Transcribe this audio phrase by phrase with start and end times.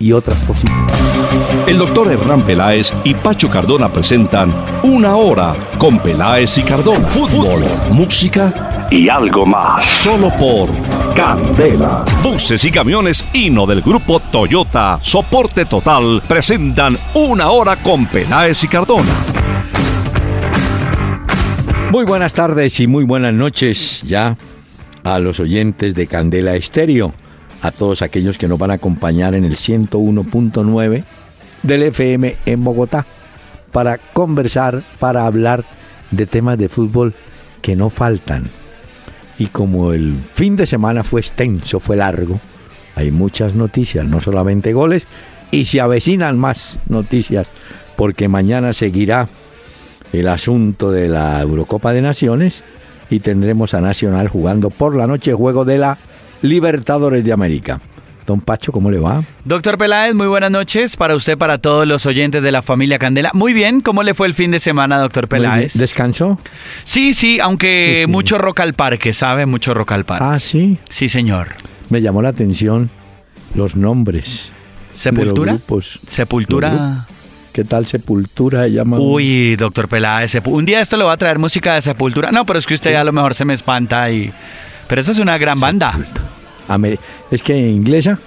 [0.00, 0.74] y otras cositas.
[1.68, 7.06] El doctor Hernán Peláez y Pacho Cardona presentan Una Hora con Peláez y Cardona.
[7.06, 7.62] Fútbol,
[7.92, 9.84] música y algo más.
[9.98, 10.68] Solo por
[11.14, 12.04] Candela.
[12.22, 18.68] Buses y camiones Hino del grupo Toyota, soporte total, presentan Una Hora con Peláez y
[18.68, 19.12] Cardona.
[21.90, 24.36] Muy buenas tardes y muy buenas noches ya
[25.04, 27.12] a los oyentes de Candela Estéreo
[27.62, 31.04] a todos aquellos que nos van a acompañar en el 101.9
[31.62, 33.06] del FM en Bogotá
[33.72, 35.64] para conversar, para hablar
[36.10, 37.14] de temas de fútbol
[37.62, 38.48] que no faltan.
[39.38, 42.40] Y como el fin de semana fue extenso, fue largo,
[42.96, 45.06] hay muchas noticias, no solamente goles,
[45.50, 47.46] y se avecinan más noticias,
[47.96, 49.28] porque mañana seguirá
[50.12, 52.62] el asunto de la Eurocopa de Naciones
[53.08, 55.98] y tendremos a Nacional jugando por la noche juego de la
[56.42, 57.80] Libertadores de América.
[58.26, 59.24] Don Pacho, ¿cómo le va?
[59.44, 63.30] Doctor Peláez, muy buenas noches para usted, para todos los oyentes de la familia Candela.
[63.34, 65.74] Muy bien, ¿cómo le fue el fin de semana, doctor Peláez?
[65.74, 66.38] ¿Descansó?
[66.84, 69.46] Sí, sí, aunque mucho rock al parque, ¿sabe?
[69.46, 70.24] Mucho rock al parque.
[70.24, 70.78] Ah, sí.
[70.90, 71.48] Sí, señor.
[71.88, 72.90] Me llamó la atención
[73.54, 74.52] los nombres.
[74.92, 75.58] ¿Sepultura?
[76.06, 77.06] Sepultura.
[77.52, 78.68] ¿Qué tal Sepultura?
[78.68, 82.30] Llama Uy, doctor Peláez, un día esto le va a traer música de Sepultura.
[82.30, 84.30] No, pero es que usted a lo mejor se me espanta y...
[84.86, 85.98] Pero eso es una gran banda.
[87.30, 88.18] ¿Es que inglesa?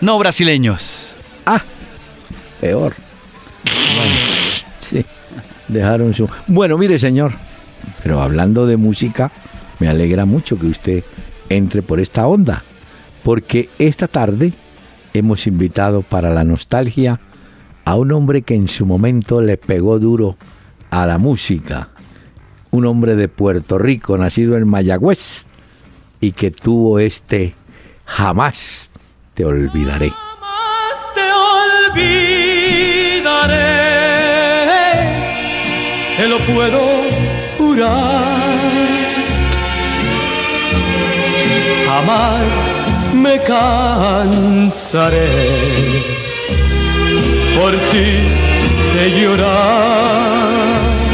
[0.00, 1.14] No, brasileños.
[1.46, 1.62] Ah,
[2.60, 2.94] peor.
[3.64, 4.14] Bueno,
[4.80, 5.04] sí,
[5.68, 6.28] dejaron su...
[6.46, 7.32] Bueno, mire, señor,
[8.02, 9.30] pero hablando de música,
[9.78, 11.04] me alegra mucho que usted
[11.48, 12.62] entre por esta onda,
[13.22, 14.52] porque esta tarde
[15.14, 17.20] hemos invitado para la nostalgia
[17.84, 20.36] a un hombre que en su momento le pegó duro
[20.90, 21.88] a la música,
[22.70, 25.44] un hombre de Puerto Rico, nacido en Mayagüez,
[26.20, 27.54] y que tuvo este
[28.10, 28.90] jamás
[29.34, 30.10] te olvidaré.
[30.10, 32.08] Jamás te olvidaré,
[36.16, 36.82] te lo puedo
[37.56, 38.50] jurar.
[41.86, 42.52] Jamás
[43.14, 45.28] me cansaré
[47.56, 48.08] por ti
[48.94, 51.09] de llorar.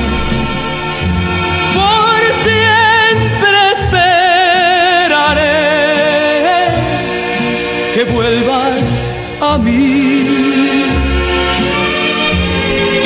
[9.67, 10.23] Mí.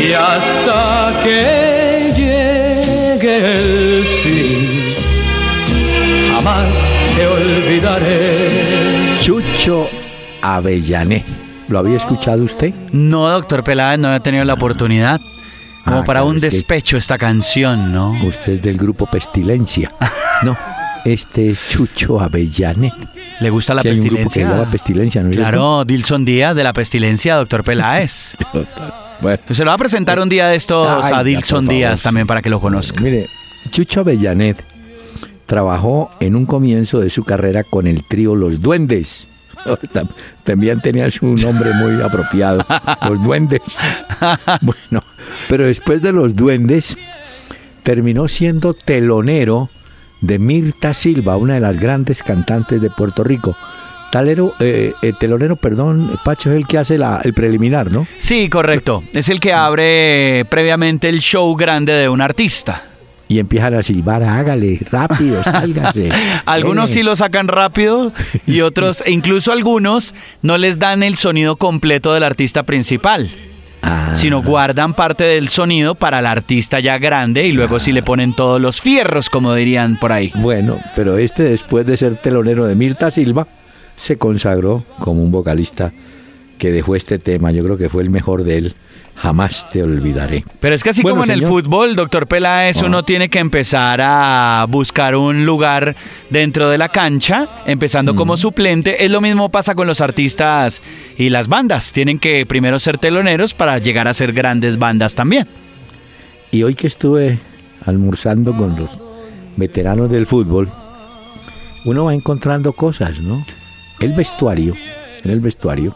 [0.02, 4.94] Y hasta que llegue el fin,
[6.32, 6.76] jamás
[7.16, 8.48] te olvidaré.
[9.20, 9.86] Chucho
[10.42, 11.24] Avellané.
[11.68, 12.74] ¿Lo había escuchado usted?
[12.92, 15.20] No, doctor Peláez, no había tenido la oportunidad.
[15.84, 18.12] Como ah, para un despecho esta canción, ¿no?
[18.24, 19.88] Usted es del grupo Pestilencia.
[20.42, 20.56] no,
[21.04, 22.92] este es Chucho Avellané.
[23.40, 24.66] ¿Le gusta la pestilencia?
[24.70, 25.30] pestilencia, ¿no?
[25.30, 28.36] Claro, Dilson Díaz de la pestilencia, doctor Peláez.
[29.20, 29.42] bueno.
[29.50, 32.50] Se lo va a presentar un día de estos a Dilson Díaz también para que
[32.50, 33.00] lo conozca.
[33.00, 33.28] Mire,
[33.70, 34.62] Chucho Avellanet
[35.46, 39.26] trabajó en un comienzo de su carrera con el trío Los Duendes.
[40.44, 42.64] También tenía su nombre muy apropiado,
[43.08, 43.78] Los Duendes.
[44.62, 45.04] Bueno,
[45.48, 46.96] pero después de Los Duendes
[47.82, 49.70] terminó siendo telonero
[50.20, 53.56] de Mirta Silva, una de las grandes cantantes de Puerto Rico.
[54.10, 58.06] Talero, eh, eh, telonero, perdón, Pacho es el que hace la, el preliminar, ¿no?
[58.18, 59.04] Sí, correcto.
[59.12, 62.82] Es el que abre previamente el show grande de un artista.
[63.28, 66.10] Y empiezan a silbar, hágale, rápido, sálgase.
[66.44, 68.12] algunos sí lo sacan rápido
[68.44, 73.30] y otros, e incluso algunos, no les dan el sonido completo del artista principal.
[73.82, 74.14] Ah.
[74.16, 78.34] sino guardan parte del sonido para el artista ya grande y luego sí le ponen
[78.34, 80.32] todos los fierros, como dirían por ahí.
[80.34, 83.46] Bueno, pero este después de ser telonero de Mirta Silva,
[83.96, 85.92] se consagró como un vocalista
[86.58, 88.74] que dejó este tema, yo creo que fue el mejor de él
[89.20, 90.44] jamás te olvidaré.
[90.60, 93.02] Pero es que así como en el fútbol, doctor Peláez, uno ah.
[93.04, 95.94] tiene que empezar a buscar un lugar
[96.30, 98.38] dentro de la cancha, empezando como mm.
[98.38, 99.04] suplente.
[99.04, 100.80] Es lo mismo pasa con los artistas
[101.18, 101.92] y las bandas.
[101.92, 105.46] Tienen que primero ser teloneros para llegar a ser grandes bandas también.
[106.50, 107.38] Y hoy que estuve
[107.84, 108.90] almorzando con los
[109.56, 110.70] veteranos del fútbol,
[111.84, 113.44] uno va encontrando cosas, ¿no?
[114.00, 114.74] El vestuario,
[115.22, 115.94] en el vestuario,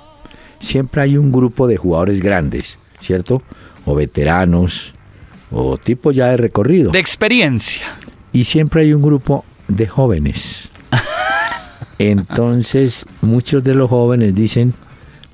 [0.60, 3.42] siempre hay un grupo de jugadores grandes ¿cierto?
[3.84, 4.94] O veteranos,
[5.50, 6.90] o tipos ya de recorrido.
[6.90, 7.98] De experiencia.
[8.32, 10.70] Y siempre hay un grupo de jóvenes.
[11.98, 14.74] Entonces, muchos de los jóvenes dicen,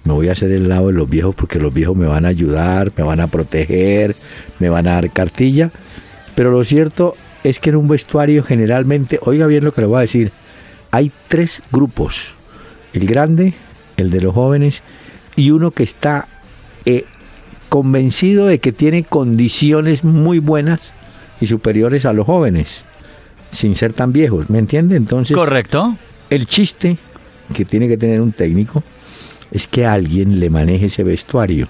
[0.05, 2.28] me voy a hacer el lado de los viejos porque los viejos me van a
[2.28, 4.17] ayudar, me van a proteger,
[4.58, 5.70] me van a dar cartilla.
[6.34, 7.14] Pero lo cierto
[7.44, 10.32] es que en un vestuario generalmente, oiga bien lo que le voy a decir,
[10.90, 12.32] hay tres grupos.
[12.93, 13.55] El grande,
[13.96, 14.82] el de los jóvenes
[15.37, 16.28] y uno que está
[16.84, 17.05] eh,
[17.70, 20.81] convencido de que tiene condiciones muy buenas
[21.40, 22.82] y superiores a los jóvenes,
[23.52, 24.96] sin ser tan viejos, ¿me entiende?
[24.96, 25.96] Entonces, correcto.
[26.28, 26.99] El chiste
[27.55, 28.82] que tiene que tener un técnico
[29.50, 31.69] es que alguien le maneje ese vestuario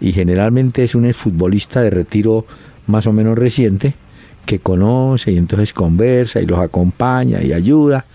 [0.00, 2.46] y generalmente es un futbolista de retiro
[2.86, 3.94] más o menos reciente
[4.46, 8.06] que conoce y entonces conversa y los acompaña y ayuda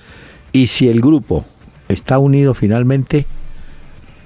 [0.51, 1.45] y si el grupo
[1.87, 3.25] está unido finalmente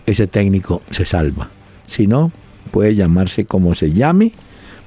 [0.05, 1.49] ese técnico se salva
[1.85, 2.31] si no
[2.69, 4.31] puede llamarse como se llame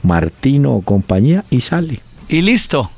[0.02, 2.00] Martino o compañía y sale.
[2.28, 2.90] Y listo.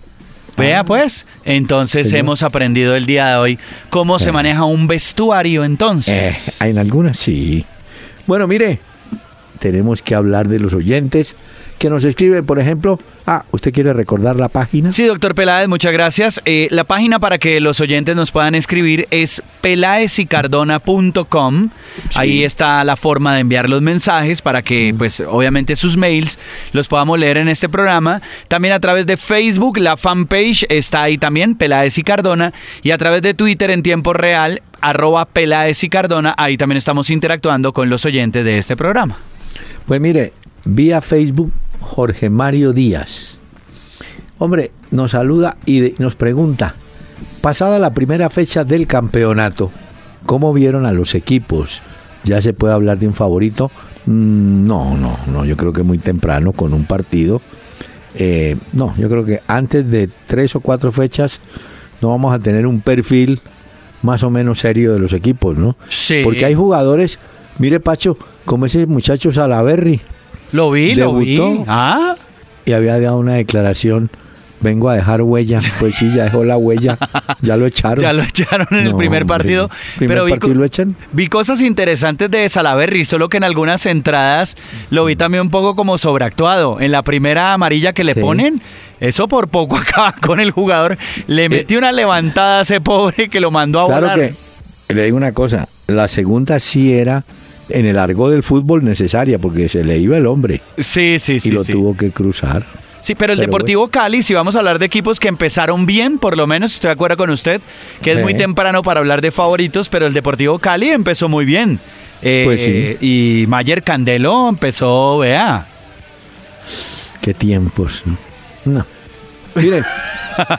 [0.56, 3.58] Vea pues, entonces hemos aprendido el día de hoy
[3.90, 6.61] cómo se maneja un vestuario entonces.
[6.61, 7.67] Eh, en algunas sí.
[8.26, 8.81] Bueno, mire,
[9.58, 11.37] tenemos que hablar de los oyentes
[11.78, 14.93] que nos escriben, por ejemplo, ah, ¿usted quiere recordar la página?
[14.93, 16.40] Sí, doctor Peláez, muchas gracias.
[16.44, 21.70] Eh, la página para que los oyentes nos puedan escribir es pelaesicardona.com.
[22.14, 26.38] Ahí está la forma de enviar los mensajes para que, pues, obviamente sus mails
[26.73, 28.23] los podamos leer en este programa.
[28.49, 32.52] También a través de Facebook, la fanpage está ahí también, Peláez y Cardona.
[32.82, 36.34] Y a través de Twitter en tiempo real, arroba Peláez y Cardona.
[36.38, 39.19] Ahí también estamos interactuando con los oyentes de este programa.
[39.87, 40.32] Pues mire,
[40.64, 41.52] vía Facebook
[41.96, 43.38] Jorge Mario Díaz.
[44.38, 46.75] Hombre, nos saluda y nos pregunta,
[47.40, 49.70] pasada la primera fecha del campeonato,
[50.26, 51.81] ¿cómo vieron a los equipos?
[52.22, 53.70] ¿Ya se puede hablar de un favorito?
[54.04, 57.40] Mm, no, no, no, yo creo que muy temprano con un partido.
[58.14, 61.40] Eh, no, yo creo que antes de tres o cuatro fechas
[62.02, 63.40] no vamos a tener un perfil
[64.02, 65.76] más o menos serio de los equipos, ¿no?
[65.88, 66.20] Sí.
[66.22, 67.19] Porque hay jugadores,
[67.58, 70.02] mire Pacho, como ese muchacho Salaberry,
[70.52, 71.40] lo vi, lo vi.
[71.66, 72.16] Ah.
[72.64, 74.10] Y había dado una declaración.
[74.60, 75.60] Vengo a dejar huella.
[75.78, 76.98] Pues sí, ya dejó la huella.
[77.43, 78.00] Ya lo echaron.
[78.00, 79.70] ya lo echaron en el primer partido.
[79.98, 80.96] pero vi, lo echan?
[81.12, 84.56] vi cosas interesantes de Salaberry, solo que en algunas entradas
[84.90, 86.81] lo vi también un poco como sobreactuado.
[86.81, 88.62] En la primera amarilla que le ponen,
[89.00, 90.96] eso por poco acaba con el jugador.
[91.26, 94.32] Le eh, metió una levantada a ese pobre que lo mandó a claro volar.
[94.88, 95.69] Que, le digo una cosa.
[95.87, 97.25] La segunda sí era
[97.68, 100.60] en el argot del fútbol necesaria, porque se le iba el hombre.
[100.78, 101.48] Sí, sí, sí.
[101.48, 102.64] Y lo tuvo que cruzar.
[103.06, 106.36] Sí, pero el Deportivo Cali, si vamos a hablar de equipos que empezaron bien, por
[106.36, 107.60] lo menos estoy de acuerdo con usted,
[108.02, 111.78] que es muy temprano para hablar de favoritos, pero el Deportivo Cali empezó muy bien.
[112.20, 113.42] Eh, pues sí.
[113.42, 115.66] Y Mayer Candelo empezó, vea.
[117.20, 118.02] Qué tiempos.
[118.64, 118.84] No.
[119.54, 119.84] Miren,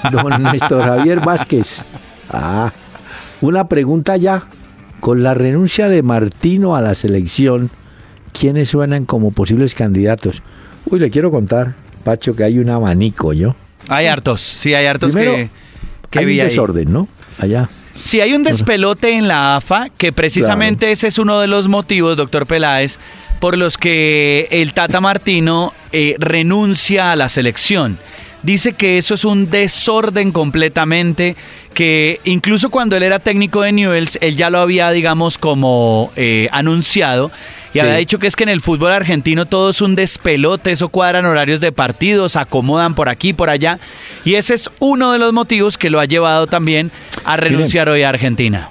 [0.10, 1.82] don Néstor Javier Vázquez.
[2.30, 2.72] Ah,
[3.42, 4.44] una pregunta ya.
[5.00, 7.70] Con la renuncia de Martino a la selección,
[8.34, 10.42] ¿quiénes suenan como posibles candidatos?
[10.86, 13.56] Uy, le quiero contar, Pacho, que hay un abanico, ¿yo?
[13.90, 15.50] Hay hartos, sí, hay hartos que,
[16.10, 17.08] que hay un desorden, ¿no?
[17.38, 17.70] Allá.
[18.04, 22.16] Sí, hay un despelote en la AFA, que precisamente ese es uno de los motivos,
[22.16, 22.98] doctor Peláez,
[23.40, 27.98] por los que el Tata Martino eh, renuncia a la selección
[28.44, 31.36] dice que eso es un desorden completamente,
[31.74, 36.50] que incluso cuando él era técnico de Newells, él ya lo había, digamos, como eh,
[36.52, 37.32] anunciado.
[37.74, 40.90] Y había dicho que es que en el fútbol argentino todo es un despelote, eso
[40.90, 43.78] cuadran horarios de partidos, acomodan por aquí, por allá.
[44.26, 46.90] Y ese es uno de los motivos que lo ha llevado también
[47.24, 48.70] a renunciar hoy a Argentina.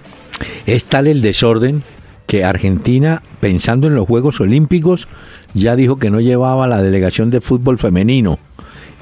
[0.66, 1.84] Es tal el desorden
[2.26, 5.06] que Argentina, pensando en los Juegos Olímpicos,
[5.54, 8.40] ya dijo que no llevaba la delegación de fútbol femenino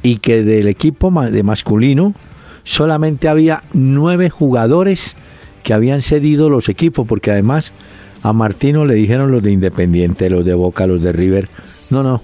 [0.05, 2.15] y que del equipo de masculino
[2.63, 5.17] solamente había nueve jugadores
[5.65, 7.73] que habían cedido los equipos, porque además
[8.23, 11.49] a Martino le dijeron los de Independiente, los de Boca, los de River,
[11.91, 12.23] no, no.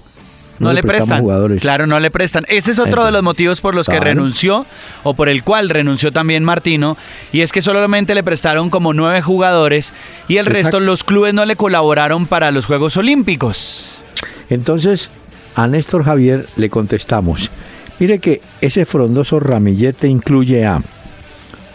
[0.59, 1.21] No, le, prestan.
[1.21, 1.59] Jugadores.
[1.59, 2.45] Claro, no le prestan.
[2.47, 4.67] Ese es otro de los motivos por los que renunció
[5.01, 6.97] o por el cual renunció también Martino.
[7.31, 9.91] Y es que solamente le prestaron como nueve jugadores
[10.27, 13.95] y el resto los clubes no le colaboraron para los Juegos Olímpicos.
[14.51, 15.09] Entonces,
[15.55, 17.49] a Néstor Javier le contestamos.
[18.01, 20.81] Mire que ese frondoso ramillete incluye a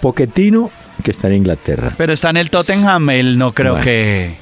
[0.01, 0.73] Poquetino,
[1.05, 1.93] que está en Inglaterra.
[1.97, 4.35] Pero está en el Tottenham, él no creo que...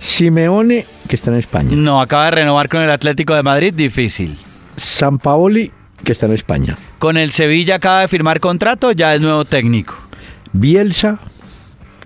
[0.00, 1.76] Simeone, que está en España.
[1.76, 4.36] No, acaba de renovar con el Atlético de Madrid, difícil.
[4.76, 5.70] San Paoli,
[6.02, 6.76] que está en España.
[6.98, 9.94] Con el Sevilla acaba de firmar contrato, ya es nuevo técnico.
[10.52, 11.20] Bielsa,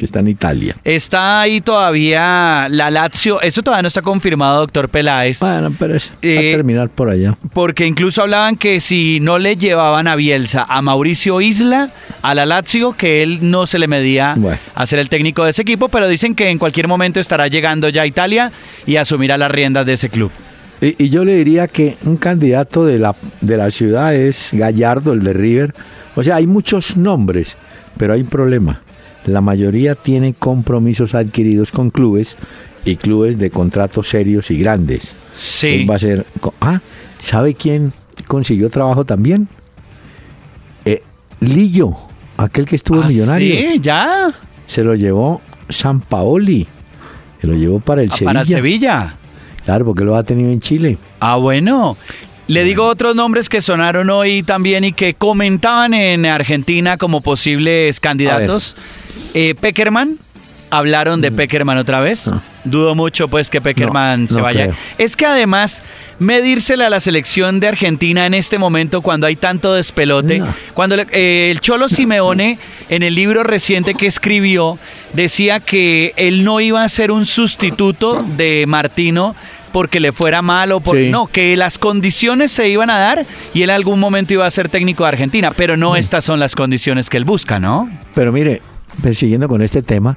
[0.02, 0.74] que está en Italia.
[0.82, 5.38] Está ahí todavía la Lazio, eso todavía no está confirmado, doctor Peláez.
[5.38, 7.36] Bueno, pero es va a Eh, terminar por allá.
[7.52, 11.90] Porque incluso hablaban que si no le llevaban a Bielsa a Mauricio Isla,
[12.20, 14.58] a la Lazio, que él no se le medía Bueno.
[14.74, 17.88] a ser el técnico de ese equipo, pero dicen que en cualquier momento estará llegando
[17.88, 18.50] ya a Italia
[18.84, 20.32] y asumirá las riendas de ese club.
[20.80, 25.12] Y, y yo le diría que un candidato de la, de la ciudad es Gallardo,
[25.12, 25.74] el de River.
[26.16, 27.56] O sea, hay muchos nombres,
[27.96, 28.80] pero hay un problema.
[29.26, 32.36] La mayoría tiene compromisos adquiridos con clubes
[32.84, 35.12] y clubes de contratos serios y grandes.
[35.34, 35.68] Sí.
[35.68, 36.26] Él va a ser.
[36.60, 36.80] Ah,
[37.20, 37.92] ¿sabe quién
[38.26, 39.48] consiguió trabajo también?
[40.84, 41.02] Eh,
[41.40, 41.94] Lillo,
[42.36, 43.58] aquel que estuvo en ¿Ah, Millonarios.
[43.58, 44.34] Sí, ya.
[44.66, 46.66] Se lo llevó San Paoli.
[47.40, 48.32] Se lo llevó para el Ah, Sevilla.
[48.34, 49.14] Para Sevilla.
[49.64, 50.98] Claro, porque lo ha tenido en Chile.
[51.20, 51.96] Ah, bueno.
[52.48, 58.00] Le digo otros nombres que sonaron hoy también y que comentaban en Argentina como posibles
[58.00, 58.76] candidatos.
[59.34, 60.16] Eh, Peckerman,
[60.70, 62.28] hablaron de Peckerman otra vez.
[62.28, 62.40] Ah.
[62.64, 64.64] Dudo mucho pues que Peckerman No, se no vaya.
[64.66, 64.76] creo.
[64.96, 65.82] Es que además
[66.20, 70.40] medírsela a la selección de Argentina en este momento cuando hay tanto despelote,
[70.72, 74.78] cuando le- eh, el Cholo Simeone en el libro reciente que escribió
[75.12, 79.34] decía que él no iba a ser un sustituto de Martino
[79.72, 81.08] porque le fuera mal o por Sí.
[81.10, 84.50] no, que las condiciones se iban a dar y él en algún momento iba a
[84.52, 87.90] ser técnico de Argentina, pero no estas son las condiciones que él busca, ¿no?
[88.14, 88.62] Pero mire,
[89.02, 90.16] persiguiendo con este tema,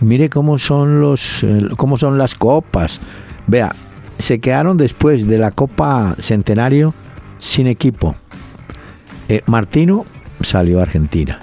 [0.00, 1.44] mire cómo son los
[1.76, 3.00] cómo son las copas.
[3.46, 3.74] Vea,
[4.18, 6.94] se quedaron después de la Copa Centenario
[7.38, 8.16] sin equipo.
[9.28, 10.06] Eh, Martino
[10.40, 11.40] salió a Argentina.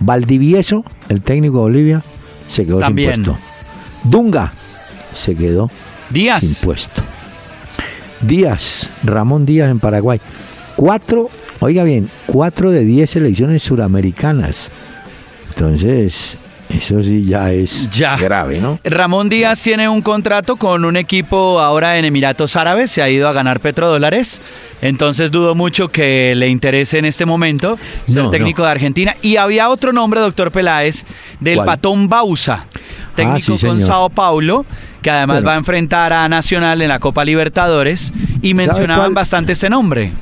[0.00, 2.02] Valdivieso, el técnico de Bolivia,
[2.48, 3.14] se quedó También.
[3.14, 3.44] sin puesto.
[4.04, 4.52] Dunga
[5.14, 5.70] se quedó
[6.10, 6.40] Díaz.
[6.40, 7.02] sin puesto.
[8.20, 10.20] Díaz, Ramón Díaz en Paraguay.
[10.76, 11.30] Cuatro,
[11.60, 14.70] oiga bien, cuatro de diez selecciones suramericanas.
[15.58, 16.38] Entonces,
[16.70, 18.16] eso sí ya es Ya.
[18.16, 18.78] grave, ¿no?
[18.84, 23.28] Ramón Díaz tiene un contrato con un equipo ahora en Emiratos Árabes, se ha ido
[23.28, 24.40] a ganar petrodólares,
[24.82, 29.16] entonces dudo mucho que le interese en este momento ser No, técnico de Argentina.
[29.20, 31.04] Y había otro nombre, doctor Peláez,
[31.40, 31.66] del ¿Cuál?
[31.66, 32.66] Patón Bausa,
[33.16, 33.80] técnico sí, con.
[33.80, 34.64] Sao Paulo,
[35.02, 35.46] que además Bueno.
[35.48, 38.12] va a enfrentar a Nacional en la Copa Libertadores,
[38.42, 40.12] y mencionaban bastante este nombre.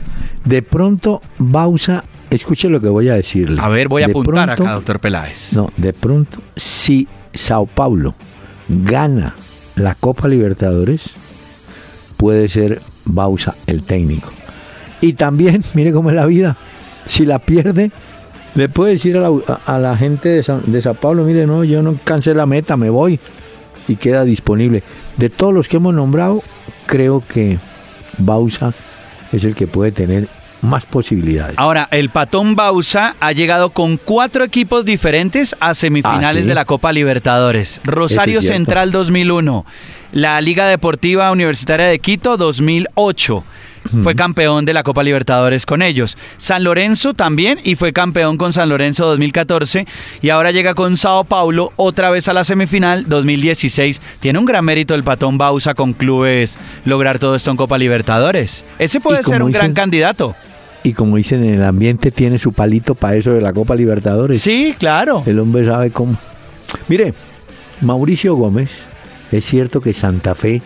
[0.47, 3.61] De pronto, Bausa, escuche lo que voy a decirle.
[3.63, 5.53] A ver, voy a De apuntar pronto- acá, doctor Peláez.
[5.53, 8.15] No, de pronto, si Sao Paulo
[8.69, 9.35] gana
[9.77, 11.11] la Copa Libertadores,
[12.17, 14.31] puede ser Bausa el técnico.
[15.01, 16.57] Y también, mire cómo es la vida,
[17.07, 17.91] si la pierde,
[18.55, 19.29] le puede decir a la,
[19.65, 22.77] a- a la gente de, de Sao Paulo, mire, no, yo no cansé la meta,
[22.77, 23.21] me voy.
[23.89, 24.83] Y queda disponible.
[25.17, 26.43] De todos los que hemos nombrado,
[26.87, 27.59] creo que
[28.19, 28.73] Bausa
[29.33, 30.27] es el que puede tener
[30.63, 31.55] más posibilidades.
[31.59, 36.49] Ahora, el Patón Bausa ha llegado con cuatro equipos diferentes a semifinales Ah, ¿sí?
[36.49, 37.81] de la Copa Libertadores.
[37.85, 38.47] Rosario es.
[38.47, 39.65] Central 2001,
[40.13, 43.45] la Liga Deportiva Universitaria de Quito 2008.
[44.03, 46.17] Fue campeón de la Copa Libertadores con ellos.
[46.39, 49.87] San Lorenzo también y fue campeón con San Lorenzo 2014
[50.23, 54.01] y ahora llega con Sao Paulo otra vez a la semifinal 2016.
[54.21, 58.65] Tiene un gran mérito el Patón Bausa con clubes lograr todo esto en Copa Libertadores.
[58.79, 60.35] Ese puede ser un gran candidato.
[60.83, 64.41] Y como dicen en el ambiente, tiene su palito para eso de la Copa Libertadores.
[64.41, 65.23] Sí, claro.
[65.27, 66.17] El hombre sabe cómo.
[66.87, 67.13] Mire,
[67.81, 68.83] Mauricio Gómez,
[69.33, 70.63] es cierto que Santa Fe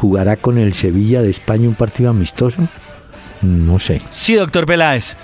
[0.00, 2.68] jugará con el Sevilla de España un partido amistoso.
[3.42, 4.00] No sé.
[4.12, 5.16] Sí, doctor Peláez.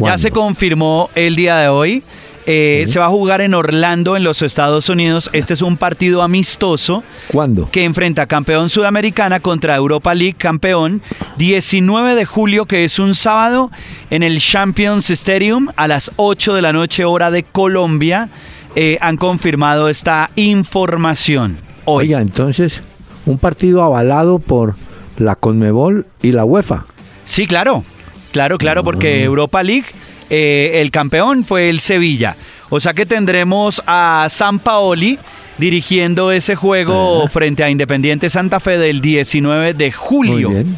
[0.00, 2.02] Ya se confirmó el día de hoy.
[2.50, 5.28] Eh, Se va a jugar en Orlando, en los Estados Unidos.
[5.34, 7.68] Este es un partido amistoso ¿Cuándo?
[7.70, 11.02] que enfrenta campeón sudamericana contra Europa League campeón.
[11.36, 13.70] 19 de julio, que es un sábado,
[14.08, 18.30] en el Champions Stadium a las 8 de la noche, hora de Colombia.
[18.76, 21.58] Eh, han confirmado esta información.
[21.84, 22.06] Hoy.
[22.06, 22.82] Oiga, entonces,
[23.28, 24.74] un partido avalado por
[25.18, 26.86] la Conmebol y la UEFA.
[27.24, 27.84] Sí, claro.
[28.32, 29.86] Claro, claro, porque Europa League,
[30.30, 32.36] eh, el campeón fue el Sevilla.
[32.70, 35.18] O sea que tendremos a San Paoli
[35.56, 40.50] dirigiendo ese juego frente a Independiente Santa Fe del 19 de julio.
[40.50, 40.76] Muy bien.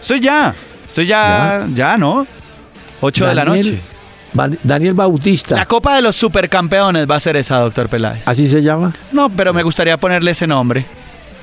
[0.00, 0.54] Estoy ya,
[0.86, 2.26] estoy ya, ya, ¿no?
[3.00, 3.78] 8 de la noche.
[4.62, 5.56] Daniel Bautista.
[5.56, 8.26] La Copa de los Supercampeones va a ser esa, doctor Peláez.
[8.26, 8.94] ¿Así se llama?
[9.12, 10.84] No, pero me gustaría ponerle ese nombre.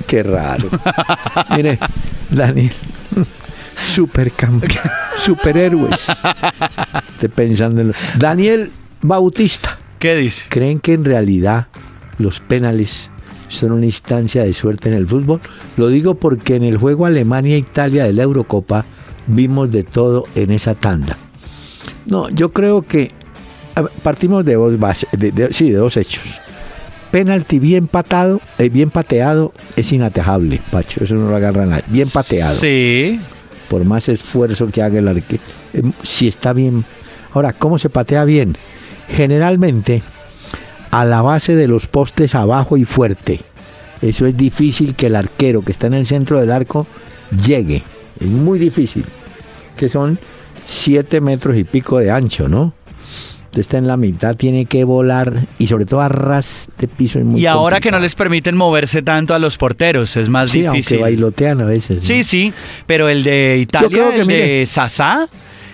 [0.08, 0.70] Qué raro.
[1.56, 1.80] Mire,
[2.30, 2.72] Daniel.
[3.86, 4.72] Supercampeón.
[5.18, 6.08] Superhéroes.
[7.14, 8.72] Estoy pensando en lo- Daniel
[9.02, 9.78] Bautista.
[10.00, 10.46] ¿Qué dice?
[10.50, 11.68] ¿Creen que en realidad
[12.18, 13.10] los penales
[13.50, 15.42] son una instancia de suerte en el fútbol?
[15.78, 18.86] Lo digo porque en el juego Alemania-Italia de la Eurocopa
[19.28, 21.18] vimos de todo en esa tanda.
[22.06, 23.12] No, yo creo que
[24.04, 26.24] partimos de dos bases, de- de- sí, de dos hechos.
[27.13, 31.03] Penalti bien patado, eh, bien pateado, es inatajable, Pacho.
[31.03, 31.84] Eso no lo agarra nadie.
[31.86, 32.60] Bien pateado.
[32.60, 33.20] Sí.
[33.70, 35.43] Por más esfuerzo que haga el arquero.
[35.74, 36.84] eh, si está bien.
[37.32, 38.58] Ahora, ¿cómo se patea bien?
[39.10, 40.01] Generalmente
[40.89, 43.41] a la base de los postes abajo y fuerte.
[44.01, 46.88] Eso es difícil que el arquero que está en el centro del arco
[47.46, 47.84] llegue.
[48.20, 49.05] Es muy difícil.
[49.77, 50.17] Que son
[50.65, 52.74] siete metros y pico de ancho, ¿no?
[53.56, 57.20] Está en la mitad, tiene que volar y sobre todo a ras de piso.
[57.20, 60.50] Es muy Y ahora que no les permiten moverse tanto a los porteros, es más
[60.50, 60.98] Sí, difícil.
[60.98, 61.98] aunque bailotean a veces.
[61.98, 62.02] ¿no?
[62.02, 62.52] Sí, sí,
[62.88, 65.28] pero el de Italia, el de Sasá,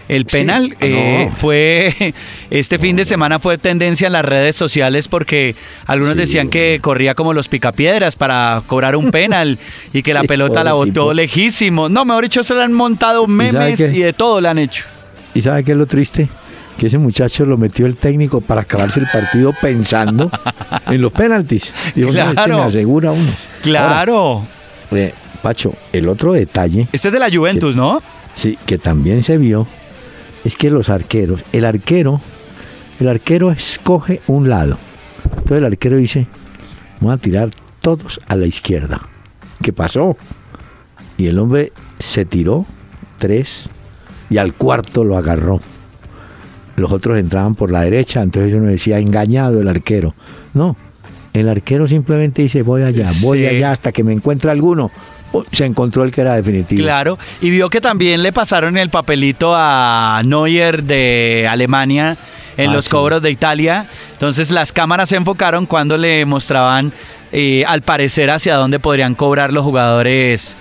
[0.10, 1.36] el Sí, penal, eh, no.
[1.36, 2.14] fue
[2.50, 5.56] este fin de semana fue tendencia en las redes sociales porque
[5.86, 9.58] algunos Sí, decían que corría como los picapiedras para cobrar un penal
[9.94, 11.14] y que la pelota la botó tipo.
[11.14, 11.88] lejísimo.
[11.88, 14.84] No, mejor dicho, se le han montado memes y de todo le han hecho.
[15.34, 16.28] ¿Y sabe qué es lo triste?
[16.80, 20.32] Que ese muchacho lo metió el técnico para acabarse el partido pensando
[20.88, 21.74] en los penaltis.
[21.94, 22.58] Dijo, no, este Claro.
[22.58, 23.32] me asegura uno.
[23.62, 24.18] Claro.
[24.18, 24.48] Ahora,
[24.92, 28.02] eh, Pacho, el otro detalle, este es de la Juventus, ¿no?
[28.36, 29.68] sí, que también se vio,
[30.46, 32.20] es que los arqueros, el arquero,
[33.00, 34.78] el arquero escoge un lado.
[35.26, 36.28] Entonces el arquero dice,
[37.02, 37.50] vamos a tirar
[37.82, 39.02] todos a la izquierda.
[39.62, 40.18] ¿Qué pasó?
[41.18, 42.66] Y el hombre se tiró
[43.18, 43.70] tres
[44.30, 45.60] y al cuarto lo agarró.
[46.80, 50.16] Los otros entraban por la derecha, entonces uno decía engañado el arquero.
[50.54, 50.76] No,
[51.34, 53.46] el arquero simplemente dice voy allá, voy Sí.
[53.48, 54.90] allá hasta que me encuentre alguno.
[55.52, 56.82] Se encontró el que era definitivo.
[56.82, 62.18] Claro, y vio que también le pasaron el papelito a Neuer de Alemania
[62.58, 62.92] en Ah, los sí.
[62.92, 63.86] cobros de Italia.
[64.14, 66.92] Entonces las cámaras se enfocaron cuando le mostraban
[67.32, 70.56] eh, al parecer hacia dónde podrían cobrar los jugadores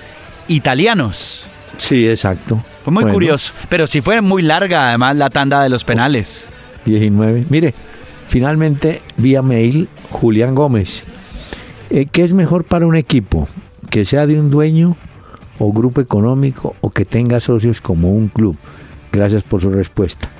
[0.48, 1.44] italianos.
[1.78, 2.60] Sí, exacto.
[2.88, 6.46] Fue muy Bueno, curioso, pero sí fue muy larga además la tanda de los penales.
[6.86, 7.44] 19.
[7.50, 7.74] Mire,
[8.28, 11.04] finalmente vía mail Julián Gómez.
[11.90, 13.46] Eh, ¿Qué es mejor para un equipo?
[13.90, 14.96] ¿Que sea de un dueño
[15.58, 18.56] o grupo económico o que tenga socios como un club?
[19.12, 20.30] Gracias por su respuesta.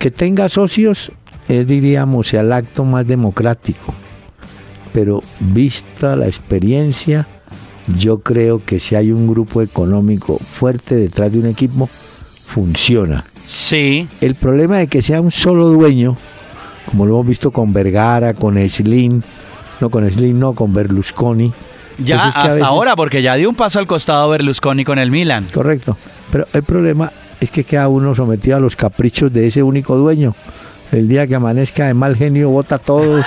[0.00, 1.12] Que tenga socios
[1.46, 3.94] es, diríamos, el acto más democrático.
[4.92, 7.28] Pero vista la experiencia,
[7.96, 11.88] yo creo que si hay un grupo económico fuerte detrás de un equipo,
[12.46, 13.24] funciona.
[13.46, 16.16] Sí, El problema de que sea un solo dueño,
[16.86, 19.22] como lo hemos visto con Vergara, con Slim,
[19.80, 21.52] no con Slim, no, con Berlusconi.
[21.98, 24.28] ya pues es que a hasta veces- ahora, porque ya dio un paso al costado
[24.28, 25.46] Berlusconi con el Milan.
[25.52, 25.96] Correcto.
[26.30, 30.34] Pero el problema es que queda uno sometido a los caprichos de ese único dueño.
[30.92, 33.24] El día que amanezca de mal genio, vota a todos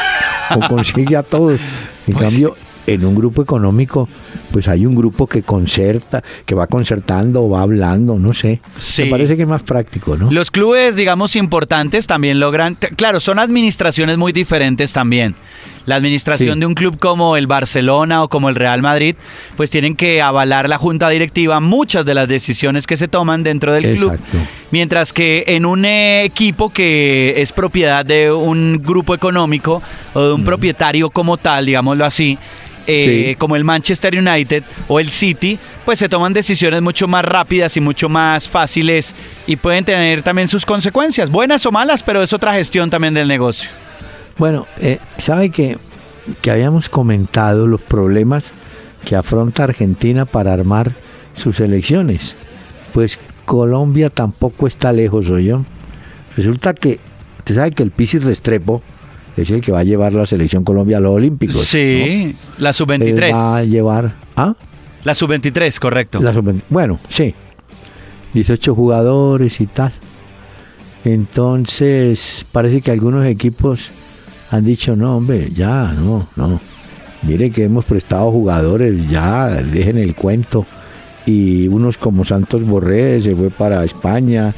[0.56, 1.60] o consigue a todos.
[2.08, 2.56] En Pues cambio,
[2.88, 4.08] en un grupo económico,
[4.52, 8.62] pues hay un grupo que concerta, que va concertando o va hablando, no sé.
[8.78, 9.04] Sí.
[9.04, 10.32] Me parece que es más práctico, ¿no?
[10.32, 15.36] Los clubes, digamos, importantes también logran, claro, son administraciones muy diferentes también.
[15.86, 16.60] La administración Sí.
[16.60, 19.15] de un club como el Barcelona o como el Real Madrid,
[19.58, 23.74] pues tienen que avalar la junta directiva muchas de las decisiones que se toman dentro
[23.74, 24.13] del club.
[24.13, 24.38] Exacto.
[24.72, 29.82] Mientras que en un equipo que es propiedad de un grupo económico
[30.13, 32.38] o de un propietario como tal, digámoslo así,
[32.88, 33.36] eh, Sí.
[33.38, 37.80] como el Manchester United o el City, pues se toman decisiones mucho más rápidas y
[37.82, 39.13] mucho más fáciles
[39.48, 43.28] y pueden tener también sus consecuencias, buenas o malas, pero es otra gestión también del
[43.28, 43.70] negocio.
[44.41, 45.77] Bueno, eh, sabe que,
[46.41, 48.54] que habíamos comentado los problemas
[49.06, 50.95] que afronta Argentina para armar
[51.36, 52.34] sus elecciones.
[52.91, 55.63] Pues Colombia tampoco está lejos, yo.
[56.36, 56.99] Resulta que,
[57.38, 58.82] usted sabe que el Pisis Restrepo
[59.38, 61.58] es el que va a llevar la selección Colombia a los Olímpicos.
[61.63, 62.67] sí, la ¿no?
[62.69, 63.34] Él sub-23.
[63.36, 64.15] va a llevar.
[64.36, 64.56] ¿Ah?
[65.04, 66.19] La sub-23, correcto.
[66.19, 67.36] La sub- bueno, sí.
[68.34, 69.93] 18 jugadores y tal.
[71.06, 73.91] Entonces, parece que algunos equipos
[74.52, 76.60] han dicho, no, hombre, ya, no, no.
[77.24, 80.66] Mire que hemos prestado jugadores, ya, dejen el cuento.
[81.26, 84.54] Y unos como Santos Borré se fue para España.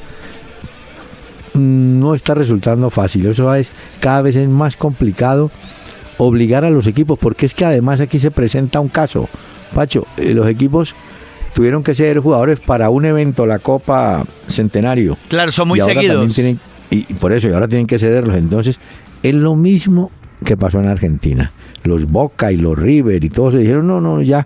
[1.54, 3.28] No está resultando fácil.
[3.28, 5.52] Eso es, cada vez es más complicado
[6.18, 9.28] obligar a los equipos, porque es que además aquí se presenta un caso.
[9.76, 10.96] Pacho, eh, los equipos
[11.54, 15.18] tuvieron que ser jugadores para un evento, la Copa Centenario.
[15.28, 16.34] Claro, son muy Y seguidos.
[16.34, 18.36] tienen- y por eso, y ahora tienen que cederlos.
[18.38, 18.80] Entonces,
[19.24, 20.12] es lo mismo
[20.46, 21.52] que pasó en Argentina.
[21.84, 24.46] Los Boca y los River y todos se dijeron, no, no, ya,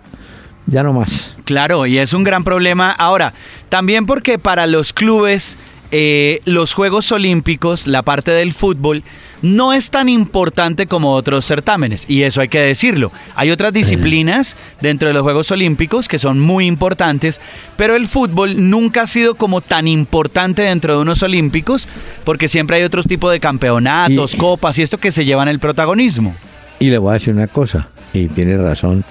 [0.66, 1.36] ya no más.
[1.44, 2.92] Claro, y es un gran problema.
[2.92, 3.34] Ahora,
[3.68, 5.56] también porque para los clubes,
[5.90, 9.02] eh, los Juegos Olímpicos, la parte del fútbol,
[9.40, 12.04] no es tan importante como otros certámenes.
[12.10, 13.12] Y eso hay que decirlo.
[13.36, 17.40] Hay otras disciplinas dentro de los Juegos Olímpicos que son muy importantes,
[17.76, 21.86] pero el fútbol nunca ha sido como tan importante dentro de unos Olímpicos,
[22.24, 25.58] porque siempre hay otros tipos de campeonatos, Y- copas y esto que se llevan el
[25.60, 26.34] protagonismo.
[26.80, 29.04] Y le voy a decir una cosa, y tiene razón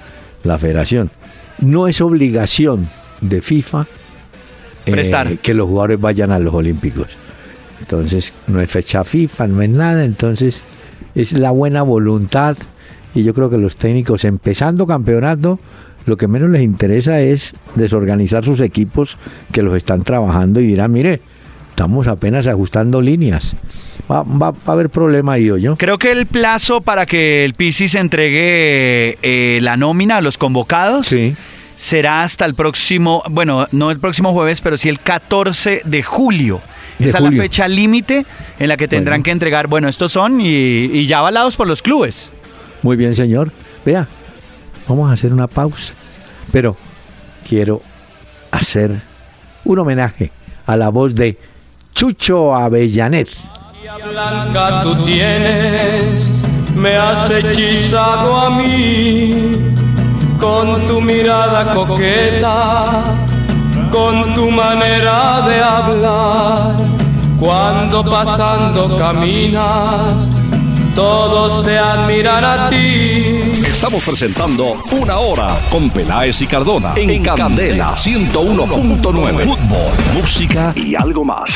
[0.44, 1.10] la federación.
[1.60, 2.88] No es obligación
[3.20, 3.86] de FIFA
[4.88, 5.38] eh, Prestar.
[5.38, 7.08] que los jugadores vayan a los Olímpicos.
[7.80, 10.04] Entonces, no es fecha FIFA, no es nada.
[10.04, 10.62] Entonces,
[11.14, 12.56] es la buena voluntad.
[13.14, 15.58] Y yo creo que los técnicos, empezando campeonato,
[16.06, 19.16] lo que menos les interesa es desorganizar sus equipos
[19.52, 21.20] que los están trabajando y dirán, mire,
[21.70, 23.54] estamos apenas ajustando líneas.
[24.10, 25.76] Va, va- va a haber problema ahí, yo.
[25.76, 31.08] Creo que el plazo para que el Pisis entregue eh, la nómina a los convocados
[31.08, 31.34] Sí.
[31.78, 36.60] Será hasta el próximo, bueno, no el próximo jueves, pero sí el 14 de julio.
[36.98, 38.26] De Esa es la fecha límite
[38.58, 39.24] en la que tendrán Bueno.
[39.24, 42.32] que entregar, bueno, estos son y, y ya avalados por los clubes.
[42.82, 43.52] Muy bien, señor.
[43.86, 44.08] Vea,
[44.88, 45.94] vamos a hacer una pausa.
[46.50, 46.76] Pero
[47.48, 47.80] quiero
[48.50, 49.00] hacer
[49.64, 50.32] un homenaje
[50.66, 51.38] a la voz de
[51.94, 53.28] Chucho Avellanet.
[54.10, 59.67] blanca tú tienes, me has hechizado a mí
[60.38, 63.16] con tu mirada coqueta,
[63.90, 66.76] con tu manera de hablar.
[67.38, 70.28] Cuando pasando caminas,
[70.94, 73.52] todos te admiran a ti.
[73.64, 79.44] Estamos presentando Una Hora con Peláez y Cardona en Candela 101.9.
[79.44, 81.50] Fútbol, música y algo más.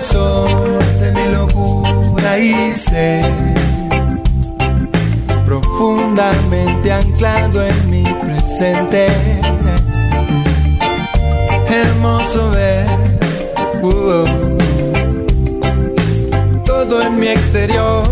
[0.00, 2.36] Sol de mi locura
[2.72, 3.20] sé,
[5.44, 9.08] profundamente anclado en mi presente.
[11.68, 12.86] Hermoso ver
[13.82, 14.24] uh,
[16.64, 18.02] todo en mi exterior.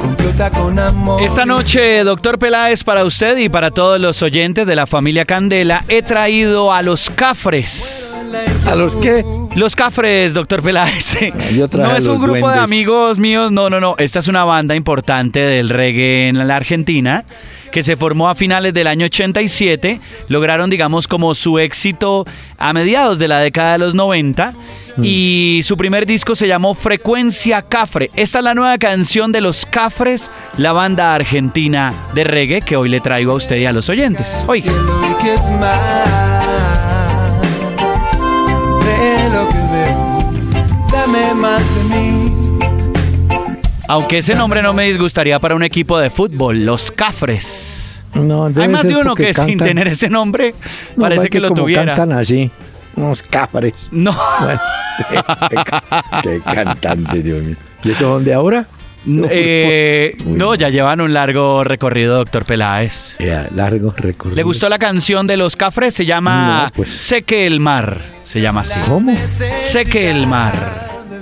[0.00, 1.22] Complota con amor.
[1.22, 5.84] Esta noche, doctor Peláez, para usted y para todos los oyentes de la familia Candela,
[5.88, 8.07] he traído a los cafres.
[8.66, 9.24] ¿A los qué?
[9.56, 11.18] Los Cafres, doctor Peláez.
[11.18, 11.32] traje
[11.72, 13.94] No es un grupo de amigos míos, no, no, no.
[13.98, 17.24] Esta es una banda importante del reggae en la Argentina
[17.70, 20.00] que se formó a finales del año 87.
[20.28, 22.24] Lograron, digamos, como su éxito
[22.56, 24.52] a mediados de la década de los 90.
[24.96, 25.02] Mm.
[25.04, 28.10] Y su primer disco se llamó Frecuencia Cafre.
[28.16, 32.88] Esta es la nueva canción de los Cafres, la banda argentina de reggae que hoy
[32.88, 34.44] le traigo a usted y a los oyentes.
[34.46, 34.64] Hoy.
[43.88, 48.02] Aunque ese nombre no me disgustaría para un equipo de fútbol, los Cafres.
[48.14, 50.54] No, Hay más de uno que sin tener ese nombre
[50.96, 51.94] No, parece es que, lo como tuviera.
[51.94, 52.50] cantan así,
[52.96, 53.74] unos cafres.
[53.90, 54.60] No, Bueno,
[56.22, 57.56] qué cantante, Dios mío.
[57.84, 58.66] ¿Y eso dónde ahora?
[59.30, 63.16] eh, Uy, no, ya llevan un largo recorrido, doctor Peláez.
[63.54, 64.36] Largo recorrido.
[64.36, 65.94] ¿Le gustó la canción de los Cafres?
[65.94, 67.14] Se llama No, pues.
[67.26, 68.02] Que el mar.
[68.24, 68.78] Se llama así.
[68.86, 69.14] ¿Cómo?
[69.60, 70.54] Sé que el mar.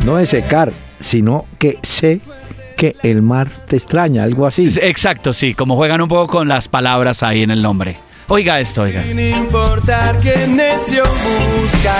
[0.05, 2.21] No es secar, sino que sé
[2.77, 4.69] que el mar te extraña, algo así.
[4.81, 7.97] Exacto, sí, como juegan un poco con las palabras ahí en el nombre.
[8.29, 9.03] Oiga esto, oiga.
[9.03, 11.95] Sin importar que necio busca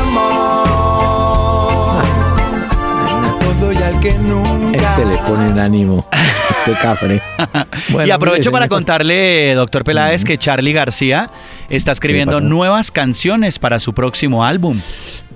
[0.00, 2.02] amor.
[2.04, 4.78] A todo y al que nunca.
[4.78, 6.06] Este le ponen ánimo,
[6.66, 7.22] este cafre.
[7.90, 8.76] Bueno, y aprovecho mire, para señor.
[8.76, 11.30] contarle, doctor Peláez, que Charlie García
[11.68, 14.78] está escribiendo nuevas canciones para su próximo álbum.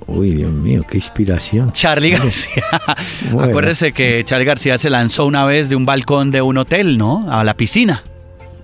[0.07, 1.73] Uy, Dios mío, qué inspiración.
[1.73, 2.65] Charlie García.
[3.31, 3.51] Bueno.
[3.51, 7.27] Acuérdese que Charlie García se lanzó una vez de un balcón de un hotel, ¿no?
[7.31, 8.05] A la piscina.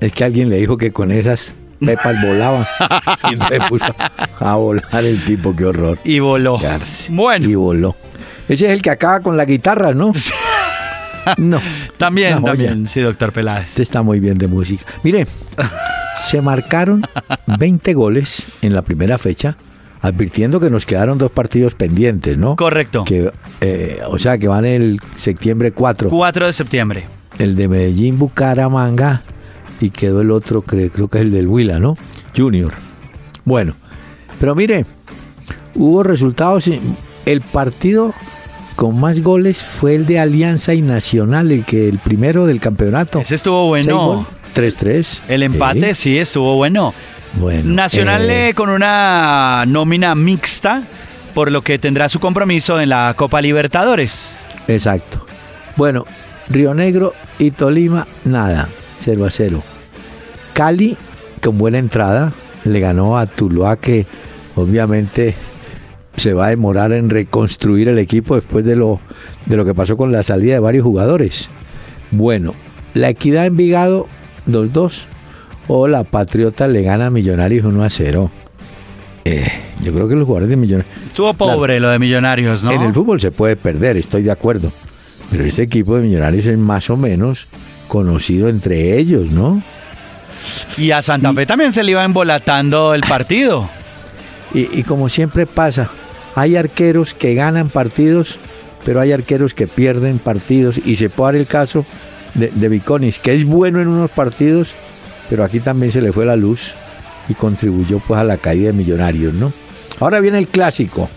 [0.00, 1.52] Es que alguien le dijo que con esas
[1.85, 2.66] pepas volaba.
[3.31, 3.94] Y entonces puso
[4.40, 5.98] a volar el tipo, qué horror.
[6.05, 6.59] Y voló.
[6.59, 7.14] García.
[7.14, 7.48] Bueno.
[7.48, 7.96] Y voló.
[8.48, 10.12] Ese es el que acaba con la guitarra, ¿no?
[11.37, 11.61] No.
[11.98, 13.68] También, también, sí, doctor Peláez.
[13.68, 14.85] Este está muy bien de música.
[15.05, 15.28] Mire,
[16.20, 17.02] se marcaron
[17.46, 19.57] 20 goles en la primera fecha,
[20.02, 22.56] advirtiendo que nos quedaron dos partidos pendientes, ¿no?
[22.56, 23.04] Correcto.
[23.04, 26.10] Que, eh, o sea, que van el septiembre 4.
[26.10, 27.04] 4 de septiembre.
[27.38, 29.22] El de Medellín, Bucaramanga,
[29.80, 31.96] y quedó el otro, creo, creo que es el del Huila, ¿no?
[32.36, 32.72] Junior.
[33.44, 33.74] Bueno,
[34.40, 34.84] pero mire,
[35.74, 36.68] hubo resultados.
[37.24, 38.12] El partido
[38.74, 43.20] con más goles fue el de Alianza y Nacional, el que el primero del campeonato.
[43.20, 44.26] Ese estuvo bueno.
[44.54, 45.20] 3-3.
[45.28, 46.02] El empate Sí.
[46.02, 46.92] sí estuvo bueno.
[47.34, 50.82] Bueno, Nacional eh, con una nómina mixta,
[51.34, 54.36] por lo que tendrá su compromiso en la Copa Libertadores.
[54.68, 55.26] Exacto.
[55.76, 56.04] Bueno,
[56.48, 58.68] Río Negro y Tolima, nada,
[59.00, 59.62] 0 a 0.
[60.52, 60.96] Cali,
[61.42, 62.32] con buena entrada,
[62.64, 64.06] le ganó a Tuluá, que
[64.54, 65.34] obviamente
[66.16, 69.00] se va a demorar en reconstruir el equipo después de lo,
[69.46, 71.48] de lo que pasó con la salida de varios jugadores.
[72.10, 72.54] Bueno,
[72.94, 74.06] la equidad en Vigado
[74.46, 75.06] 2-2
[75.74, 78.30] o la Patriota le gana a Millonarios 1 0.
[79.24, 79.50] Eh,
[79.82, 80.94] yo creo que los jugadores de Millonarios.
[81.02, 82.72] Estuvo pobre lo de Millonarios, ¿no?
[82.72, 84.70] En el fútbol se puede perder, estoy de acuerdo.
[85.30, 87.46] Pero este equipo de Millonarios es más o menos
[87.88, 89.62] conocido entre ellos, ¿no?
[90.76, 93.70] Y a Santa Fe también se le iba embolatando el partido.
[94.52, 95.88] Y, como siempre pasa,
[96.35, 98.37] hay arqueros que ganan partidos,
[98.85, 100.78] pero hay arqueros que pierden partidos.
[100.85, 101.87] Y se puede dar el caso
[102.35, 104.74] de, de Viconis, que es bueno en unos partidos,
[105.32, 106.74] pero aquí también se le fue la luz
[107.26, 109.50] y contribuyó pues a la caída de Millonarios, ¿no?
[109.98, 111.08] Ahora viene el clásico.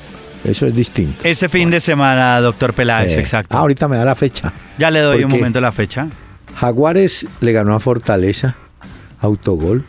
[0.45, 1.19] Eso es distinto.
[1.25, 3.57] Ese fin de semana, doctor Peláez, Eh, exacto.
[3.57, 4.53] ah, ahorita me da la fecha.
[4.77, 6.07] ya le doy un momento la fecha.
[6.55, 8.55] Jaguares le ganó a Fortaleza,
[9.19, 9.83] autogol.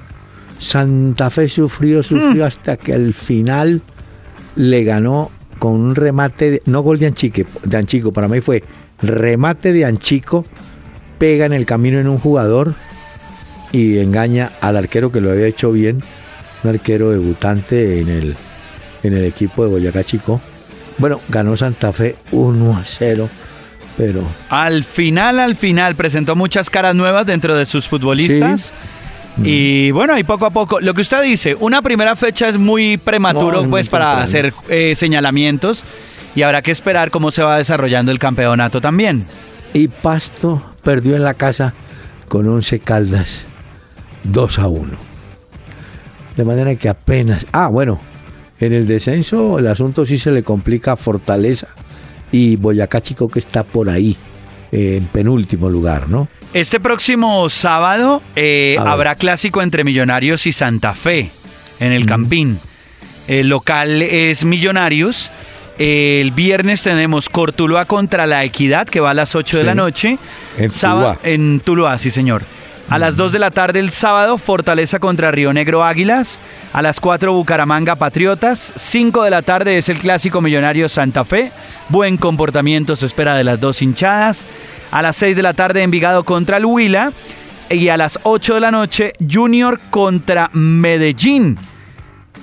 [0.59, 2.49] Santa Fe sufrió, sufrió Mm.
[2.49, 3.81] hasta que al final
[4.57, 8.65] le ganó con un remate, de- no gol de Anchique, de Anchico, para mí fue
[9.03, 10.45] remate de Anchico,
[11.19, 12.75] pega en el camino en un jugador
[13.77, 16.03] y engaña al arquero que lo había hecho bien,
[16.65, 18.37] un arquero debutante en el,
[19.03, 20.41] en el equipo de Boyacá Chico.
[20.97, 23.29] Bueno, ganó Santa Fe 1 a 0,
[23.99, 28.73] pero Al final, al final, presentó muchas caras nuevas dentro de sus futbolistas.
[29.45, 32.97] Y bueno, ahí poco a poco, lo que usted dice, una primera fecha es muy
[32.97, 35.85] prematuro No, es muy pues para hacer eh, señalamientos
[36.35, 39.27] y habrá que esperar cómo se va desarrollando el campeonato también.
[39.75, 41.75] Y Pasto perdió en la casa
[42.29, 43.45] con 11 Caldas
[44.33, 44.91] 2 a 1.
[46.37, 47.47] De manera que apenas...
[47.53, 48.01] Ah, bueno,
[48.61, 51.69] en el descenso el asunto sí se le complica a Fortaleza
[52.33, 54.17] y Boyacá Chico que está por ahí,
[54.73, 56.29] eh, en penúltimo lugar, ¿no?
[56.53, 61.31] Este próximo sábado eh, habrá clásico entre Millonarios y Santa Fe
[61.81, 62.07] en el.
[62.07, 62.59] Campín.
[63.29, 65.31] El local es Millonarios.
[65.79, 70.17] El viernes tenemos Cortuluá contra la Equidad, que va a las 8 de la noche.
[70.57, 71.35] En Sábado- Tuluá.
[71.35, 72.43] En Tuluá, sí, señor.
[72.89, 76.39] A las 2 de la tarde el sábado, Fortaleza contra Río Negro Águilas.
[76.73, 78.73] A las 4, Bucaramanga Patriotas.
[78.77, 81.51] 5 de la tarde es el clásico Millonario Santa Fe.
[81.89, 84.47] Buen comportamiento se espera de las dos hinchadas.
[84.93, 87.13] A las 6 de la tarde, Envigado contra el Huila.
[87.71, 91.59] Y a las 8 de la noche, Junior contra Medellín.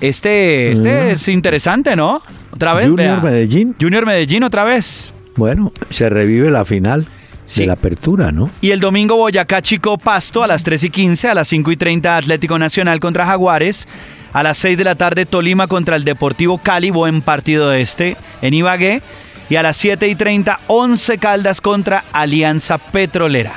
[0.02, 1.10] Este, este Mm.
[1.12, 2.20] es interesante, ¿no?
[2.50, 2.86] Otra vez.
[2.90, 3.30] Junior vea.
[3.30, 3.74] Medellín.
[3.80, 5.10] Junior Medellín otra vez.
[5.36, 7.06] Bueno, se revive la final
[7.46, 7.60] Sí.
[7.62, 8.50] de la apertura, ¿no?
[8.60, 11.76] Y el domingo Boyacá Chico Pasto a las 3 y 15, a las 5 y
[11.76, 13.86] 30 Atlético Nacional contra Jaguares,
[14.32, 18.54] a las 6 de la tarde Tolima contra el Deportivo Cali, buen partido este en
[18.54, 19.02] Ibagué,
[19.50, 23.52] y a las 7 y 30 11 Caldas contra Alianza Petrolera.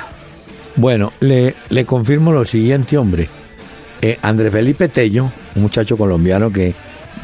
[0.76, 3.28] Bueno, le, le confirmo lo siguiente, hombre.
[4.00, 6.72] Eh, André Felipe Tello, un muchacho colombiano que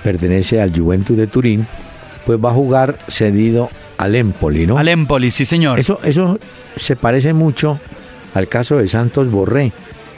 [0.02, 1.66] pertenece al Juventus de Turín,
[2.26, 4.78] pues va a jugar cedido al Empoli, ¿no?
[4.78, 5.78] Al Empoli, sí señor.
[5.78, 6.38] Eso, eso
[6.76, 7.78] se parece mucho
[8.34, 9.72] al caso de Santos Borré.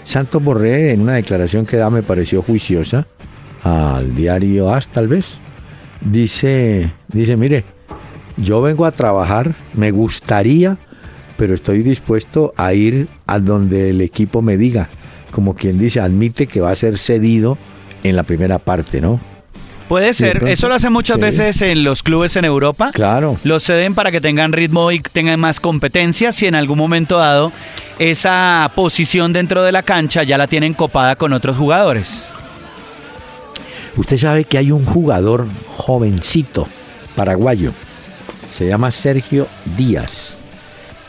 [0.05, 3.07] Santos Borré, en una declaración que da, me pareció juiciosa,
[3.63, 5.27] al diario AS tal vez,
[6.01, 7.65] dice, dice, mire,
[8.37, 10.79] yo vengo a trabajar, me gustaría,
[11.37, 14.89] pero estoy dispuesto a ir a donde el equipo me diga.
[15.33, 17.59] Como quien dice, admite que va a ser cedido
[18.03, 19.21] en la primera parte, ¿no?
[19.89, 21.23] Puede ser, eso lo hacen muchas sí.
[21.23, 22.91] veces en los clubes en Europa.
[22.93, 23.39] Claro.
[23.45, 26.33] Los ceden para que tengan ritmo y tengan más competencia.
[26.33, 27.53] Si en algún momento dado
[27.99, 32.25] esa posición dentro de la cancha ya la tienen copada con otros jugadores.
[33.97, 35.47] Usted sabe que hay un jugador
[35.77, 36.69] jovencito
[37.15, 37.73] paraguayo,
[38.57, 40.35] se llama Sergio Díaz,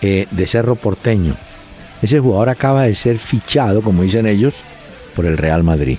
[0.02, 1.36] eh, de Cerro Porteño.
[2.02, 4.54] Ese jugador acaba de ser fichado, como dicen ellos,
[5.16, 5.98] por el Real Madrid.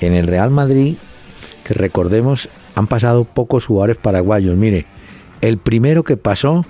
[0.00, 0.96] En el Real Madrid,
[1.74, 4.56] recordemos, han pasado pocos jugadores paraguayos.
[4.56, 4.86] Mire,
[5.40, 6.64] el primero que pasó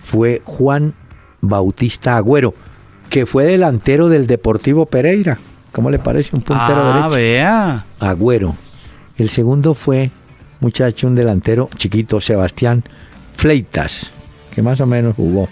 [0.00, 0.94] fue Juan
[1.40, 2.54] Bautista Agüero,
[3.08, 5.38] que fue delantero del Deportivo Pereira.
[5.72, 6.34] ¿Cómo le parece?
[6.34, 7.10] Un puntero ah, derecho.
[7.10, 7.84] vea.
[7.98, 8.54] Agüero.
[9.16, 10.10] El segundo fue,
[10.60, 12.84] muchacho, un delantero chiquito, Sebastián
[13.34, 14.06] Fleitas,
[14.54, 15.48] que más o menos jugó.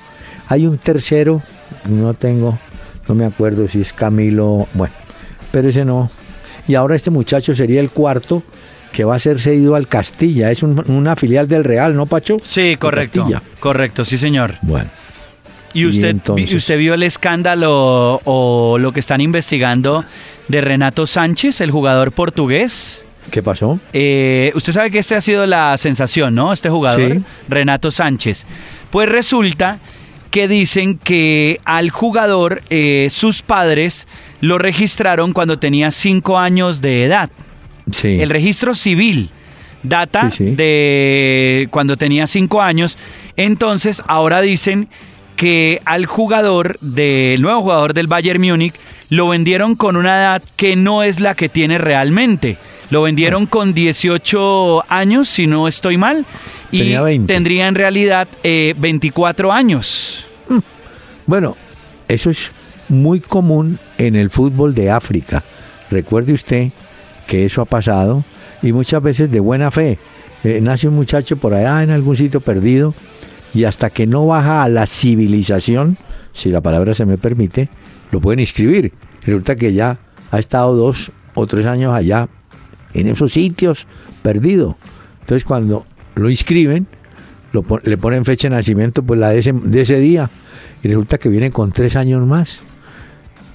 [0.48, 1.42] Hay un tercero,
[1.88, 2.58] no tengo,
[3.06, 4.94] no me acuerdo si es Camilo, bueno,
[5.52, 6.10] pero ese no.
[6.68, 8.42] Y ahora este muchacho sería el cuarto
[8.92, 10.50] que va a ser cedido al Castilla.
[10.50, 12.36] Es un- una filial del Real, ¿no, Pacho?
[12.44, 13.26] Sí, correcto.
[13.60, 14.54] Correcto, sí, señor.
[14.62, 14.90] Bueno,
[15.74, 20.02] ¿Y Y usted, entonces- vi- usted vio el escándalo o lo que están investigando
[20.48, 23.04] de Renato Sánchez, el jugador portugués?
[23.30, 23.78] ¿qué pasó?
[23.92, 26.54] Eh, usted sabe que este ha sido la sensación, ¿no?
[26.54, 27.20] Este jugador, Sí.
[27.50, 28.46] Renato Sánchez.
[28.90, 29.78] Pues resulta
[30.30, 34.06] que dicen que al jugador eh, sus padres
[34.40, 37.30] lo registraron cuando tenía cinco años de edad.
[37.90, 38.20] Sí.
[38.20, 39.30] El registro civil
[39.82, 42.98] data de cuando tenía cinco años.
[43.36, 44.88] Entonces, ahora dicen
[45.36, 48.74] que al jugador, del nuevo jugador del Bayern Múnich,
[49.10, 52.56] lo vendieron con una edad que no es la que tiene realmente.
[52.90, 53.50] Lo vendieron ah.
[53.50, 56.24] con 18 años, si no estoy mal,
[56.70, 60.24] y tendría en realidad 24 eh, años.
[60.48, 60.58] Hmm.
[61.26, 61.56] Bueno,
[62.08, 62.50] eso es
[62.88, 65.42] muy común en el fútbol de África.
[65.90, 66.70] Recuerde usted
[67.26, 68.24] que eso ha pasado
[68.62, 69.98] y muchas veces de buena fe.
[70.44, 72.94] Eh, nace un muchacho por allá en algún sitio perdido
[73.54, 75.96] y hasta que no baja a la civilización,
[76.32, 77.68] si la palabra se me permite,
[78.10, 78.92] lo pueden inscribir.
[79.22, 79.98] Resulta que ya
[80.30, 82.28] ha estado dos o tres años allá
[82.94, 83.86] en esos sitios
[84.22, 84.76] perdido.
[85.20, 86.86] Entonces cuando lo inscriben,
[87.84, 90.30] le ponen fecha de nacimiento pues la de ese, de ese día
[90.82, 92.60] y resulta que viene con tres años más.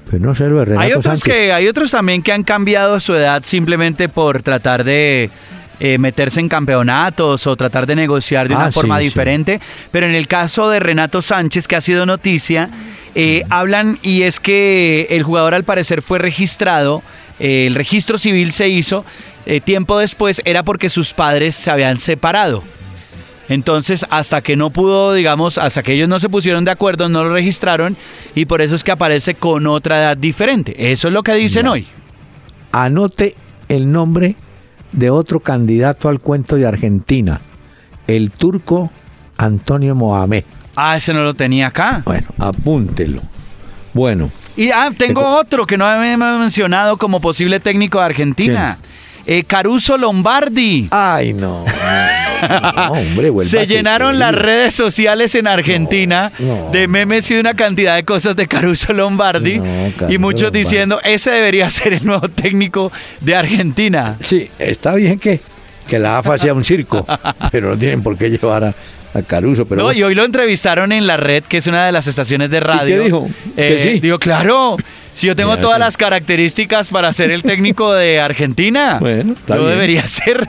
[0.09, 4.09] Pues no sé, hay otros que hay otros también que han cambiado su edad simplemente
[4.09, 5.29] por tratar de
[5.79, 9.59] eh, meterse en campeonatos o tratar de negociar de una ah, forma diferente.
[9.91, 12.69] Pero en el caso de Renato Sánchez, que ha sido noticia,
[13.15, 17.01] eh, hablan y es que el jugador al parecer fue registrado,
[17.39, 19.03] eh, el registro civil se hizo,
[19.65, 22.63] tiempo después era porque sus padres se habían separado.
[23.49, 27.23] Entonces, hasta que no pudo, digamos, hasta que ellos no se pusieron de acuerdo, no
[27.23, 27.97] lo registraron
[28.35, 30.91] y por eso es que aparece con otra edad diferente.
[30.91, 31.87] Eso es lo que dicen hoy.
[32.71, 33.35] Anote
[33.69, 34.35] el nombre
[34.91, 37.41] de otro candidato al cuento de Argentina,
[38.07, 38.91] el turco
[39.37, 40.43] Antonio Mohamed.
[40.75, 42.01] Ah, ese no lo tenía acá.
[42.05, 43.21] Bueno, apúntelo.
[43.93, 44.31] Bueno.
[44.55, 48.77] Y ah, tengo otro que no me mencionado como posible técnico de Argentina.
[49.25, 50.87] Eh, Caruso Lombardi.
[50.91, 51.63] Ay, no.
[52.89, 56.31] hombre, Se llenaron las redes sociales en Argentina
[56.71, 59.61] de memes y una cantidad de cosas de Caruso Lombardi.
[60.09, 64.17] y muchos diciendo, ese debería ser el nuevo técnico de Argentina.
[64.21, 65.39] Sí, está bien que,
[65.87, 67.05] que la AFA sea un circo,
[67.51, 68.73] pero no tienen por qué llevar a,
[69.13, 69.65] a Caruso.
[69.65, 72.49] Pero no, y hoy lo entrevistaron en La Red, que es una de las estaciones
[72.49, 72.97] de radio.
[72.99, 73.27] qué dijo?
[73.57, 73.99] Eh, sí?
[73.99, 74.77] Digo, claro,
[75.13, 80.07] si yo tengo todas las características para ser el técnico de Argentina, bueno, yo debería
[80.07, 80.47] ser.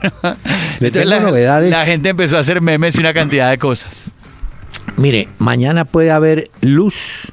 [0.81, 1.71] Le tengo la, novedades.
[1.71, 4.11] La gente empezó a hacer memes y una cantidad de cosas.
[4.97, 7.33] Mire, mañana puede haber luz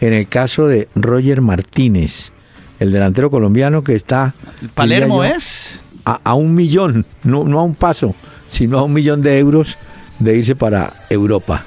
[0.00, 2.30] en el caso de Roger Martínez,
[2.78, 4.34] el delantero colombiano que está...
[4.74, 5.78] ¿Palermo es?
[6.04, 8.14] A, un millón, no, no a un paso,
[8.48, 9.76] sino a un millón de euros
[10.18, 11.66] de irse para Europa.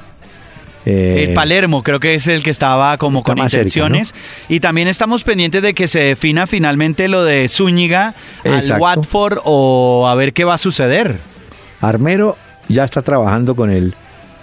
[0.86, 4.13] El eh, Palermo creo que es el que estaba como con intenciones.
[4.50, 8.13] Y también estamos pendientes de que se defina finalmente lo de Zúñiga
[8.44, 11.17] al Watford o a ver qué va a suceder.
[11.82, 13.94] Armero ya está trabajando con el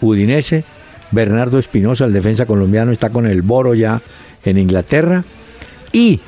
[0.01, 0.64] Udinese.
[1.11, 4.03] Bernardo Espinosa, el defensa colombiano, está con el Boro ya
[4.44, 5.24] en Inglaterra.
[5.90, 6.20] Y,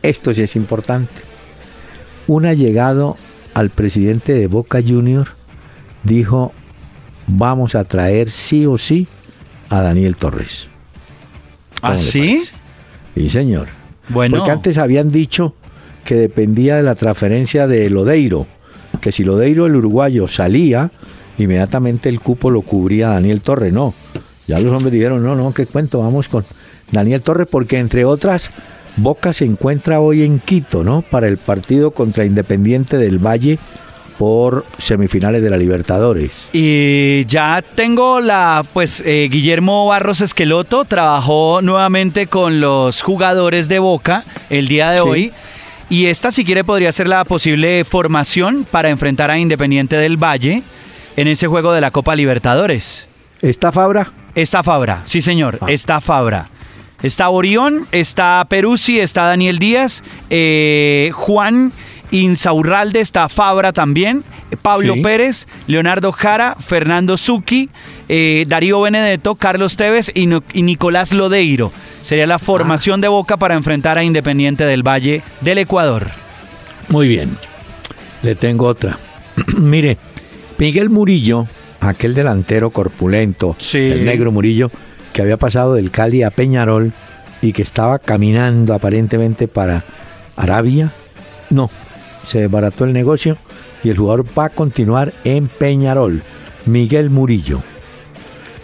[0.00, 1.12] esto sí es importante,
[2.28, 3.16] un allegado
[3.52, 5.28] al presidente de Boca Junior
[6.04, 6.52] dijo
[7.26, 9.08] vamos a traer sí o sí
[9.68, 10.68] a Daniel Torres.
[11.82, 12.42] ¿Ah, sí?
[13.14, 13.68] Sí, señor.
[14.08, 14.38] Bueno.
[14.38, 15.54] Porque antes habían dicho
[16.04, 18.46] que dependía de la transferencia de Lodeiro,
[19.00, 20.90] que si Lodeiro el uruguayo salía,
[21.36, 23.72] inmediatamente el cupo lo cubría Daniel Torres.
[23.72, 23.94] No,
[24.46, 26.44] ya los hombres dijeron, no, no, qué cuento, vamos con
[26.90, 28.50] Daniel Torres, porque entre otras,
[28.96, 31.02] Boca se encuentra hoy en Quito, ¿no?
[31.02, 33.58] Para el partido contra Independiente del Valle
[34.18, 36.32] por semifinales de la Libertadores.
[36.52, 43.78] Y ya tengo la, pues eh, Guillermo Barros Esqueloto trabajó nuevamente con los jugadores de
[43.78, 45.32] Boca el día de hoy.
[45.88, 50.62] Y esta, si quiere, podría ser la posible formación para enfrentar a Independiente del Valle
[51.16, 53.06] en ese juego de la Copa Libertadores.
[53.40, 54.12] ¿Está Fabra?
[54.34, 55.66] Está Fabra, sí señor, ah.
[55.68, 56.48] está Fabra.
[57.02, 61.70] Está Orión, está Peruzzi, está Daniel Díaz, eh, Juan
[62.10, 64.24] Insaurralde, está Fabra también,
[64.62, 67.68] Pablo Pérez, Leonardo Jara, Fernando Zucchi,
[68.08, 70.26] eh, Darío Benedetto, Carlos Tevez y,
[70.62, 71.70] Nicolás Lodeiro.
[72.02, 76.08] Sería la formación de Boca para enfrentar a Independiente del Valle del Ecuador.
[76.88, 77.30] Muy bien,
[78.22, 78.98] le tengo otra.
[79.58, 79.98] Mire,
[80.56, 81.46] Miguel Murillo,
[81.80, 84.70] aquel delantero corpulento, el negro Murillo,
[85.12, 86.92] que había pasado del Cali a Peñarol
[87.42, 89.84] y que estaba caminando aparentemente para
[90.36, 90.90] Arabia,
[91.50, 91.70] no,
[92.28, 93.36] se desbarató el negocio
[93.82, 96.22] y el jugador va a continuar en Peñarol.
[96.66, 97.62] Miguel Murillo.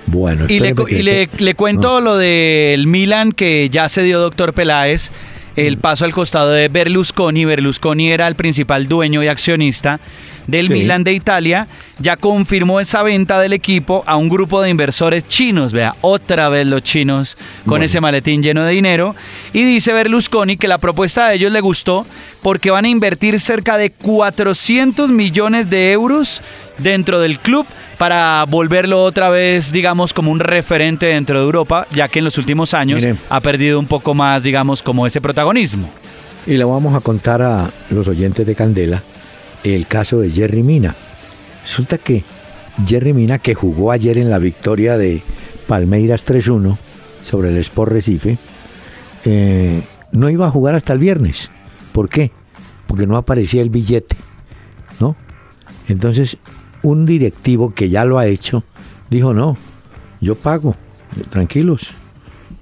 [0.06, 5.10] Bueno, y, le, le, cuento lo del Milan que ya se dio doctor Peláez,
[5.56, 5.80] el mm.
[5.80, 7.46] paso al costado de Berlusconi.
[7.46, 10.00] Berlusconi era el principal dueño y accionista
[10.46, 10.72] del Sí.
[10.74, 11.68] Milan de Italia,
[11.98, 15.72] ya confirmó esa venta del equipo a un grupo de inversores chinos.
[15.72, 17.84] Vea, otra vez los chinos con Bueno.
[17.86, 19.14] ese maletín lleno de dinero.
[19.52, 22.06] Y dice Berlusconi que la propuesta de ellos le gustó
[22.42, 26.42] porque van a invertir cerca de 400 millones de euros
[26.78, 27.66] dentro del club
[27.98, 32.36] para volverlo otra vez, digamos, como un referente dentro de Europa, ya que en los
[32.36, 35.88] últimos años ha perdido un poco más, digamos, como ese protagonismo.
[36.46, 39.02] Y le vamos a contar a los oyentes de Candela
[39.64, 40.94] el caso de Jerry Mina.
[41.62, 42.22] Resulta que
[42.86, 45.22] Jerry Mina, que jugó ayer en la victoria de
[45.66, 46.76] Palmeiras 3-1
[47.22, 48.38] sobre el Sport Recife,
[49.24, 51.50] eh, no iba a jugar hasta el viernes.
[51.92, 52.30] ¿Por qué?
[52.86, 54.16] Porque no aparecía el billete,
[55.00, 55.16] ¿no?
[55.88, 56.36] Entonces,
[56.82, 58.64] un directivo que ya lo ha hecho,
[59.08, 59.56] dijo, no,
[60.20, 60.76] yo pago,
[61.30, 61.90] tranquilos,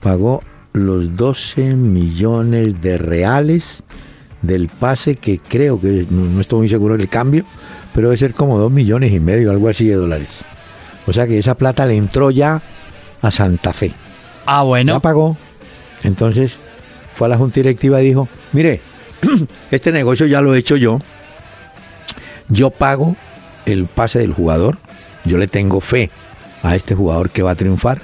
[0.01, 0.43] pagó
[0.73, 3.83] los 12 millones de reales
[4.43, 7.45] del pase que creo que no, no estoy muy seguro del cambio,
[7.95, 10.29] pero debe ser como 2 millones y medio, algo así de dólares.
[11.07, 12.61] O sea que esa plata le entró ya
[13.21, 13.93] a Santa Fe.
[14.47, 15.01] Ah, bueno.
[15.01, 15.37] pagó.
[16.03, 16.57] Entonces
[17.13, 18.81] fue a la junta directiva y dijo, mire,
[19.71, 20.99] este negocio ya lo he hecho yo.
[22.49, 23.17] Yo pago
[23.67, 24.79] el pase del jugador.
[25.25, 26.11] Yo le tengo fe
[26.63, 28.01] a este jugador que va a triunfar.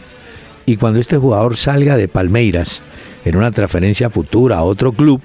[0.66, 2.80] Y cuando este jugador salga de Palmeiras
[3.24, 5.20] en una transferencia futura a otro club,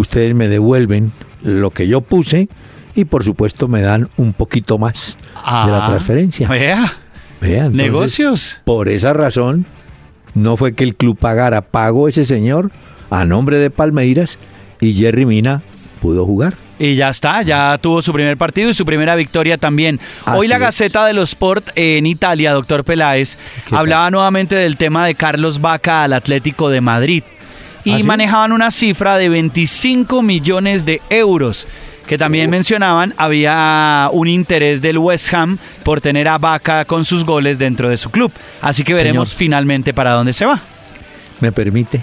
[0.00, 2.48] ustedes me devuelven lo que yo puse
[2.94, 6.48] y por supuesto me dan un poquito más de la Ah, transferencia.
[6.48, 6.92] Vea,
[7.40, 8.60] Vea, entonces, negocios.
[8.64, 9.66] por esa razón,
[10.34, 12.70] no fue que el club pagara, pagó ese señor
[13.10, 14.38] a nombre de Palmeiras
[14.80, 15.62] y Jerry Mina
[16.00, 16.54] pudo jugar.
[16.78, 19.98] Y ya está, ya tuvo su primer partido y su primera victoria también.
[20.34, 20.58] Hoy la.
[20.58, 23.38] Gaceta de los Sport en Italia, doctor Peláez,
[23.70, 27.22] hablaba nuevamente del tema de Carlos Vaca al Atlético de Madrid.
[27.86, 28.02] Y ¿Ah, sí?
[28.02, 31.66] manejaban una cifra de 25 millones de euros.
[32.06, 37.24] Que también mencionaban, había un interés del West Ham por tener a Vaca con sus
[37.24, 38.30] goles dentro de su club.
[38.62, 39.38] Así que veremos Señor.
[39.38, 40.60] finalmente para dónde se va.
[41.40, 42.00] ¿Me permite?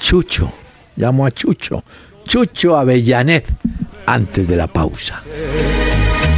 [0.00, 0.52] Chucho,
[0.96, 1.84] llamo a Chucho,
[2.26, 3.48] Chucho Avellanet,
[4.06, 5.22] antes de la pausa.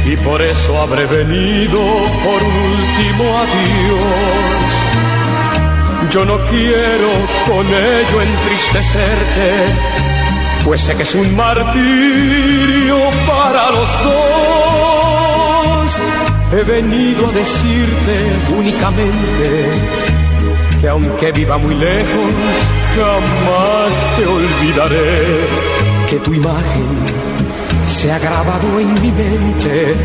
[0.05, 1.79] y por eso habré venido
[2.23, 4.70] por un último adiós.
[6.09, 7.09] Yo no quiero
[7.47, 9.51] con ello entristecerte,
[10.65, 12.97] pues sé que es un martirio
[13.27, 14.91] para los dos.
[16.53, 18.17] He venido a decirte
[18.57, 19.71] únicamente
[20.81, 22.33] que aunque viva muy lejos,
[22.95, 25.45] jamás te olvidaré
[26.09, 27.31] que tu imagen
[27.87, 29.95] se ha grabado en mi mente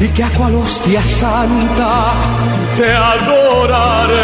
[0.00, 2.12] y que a cual hostia santa
[2.76, 4.18] te adoraré.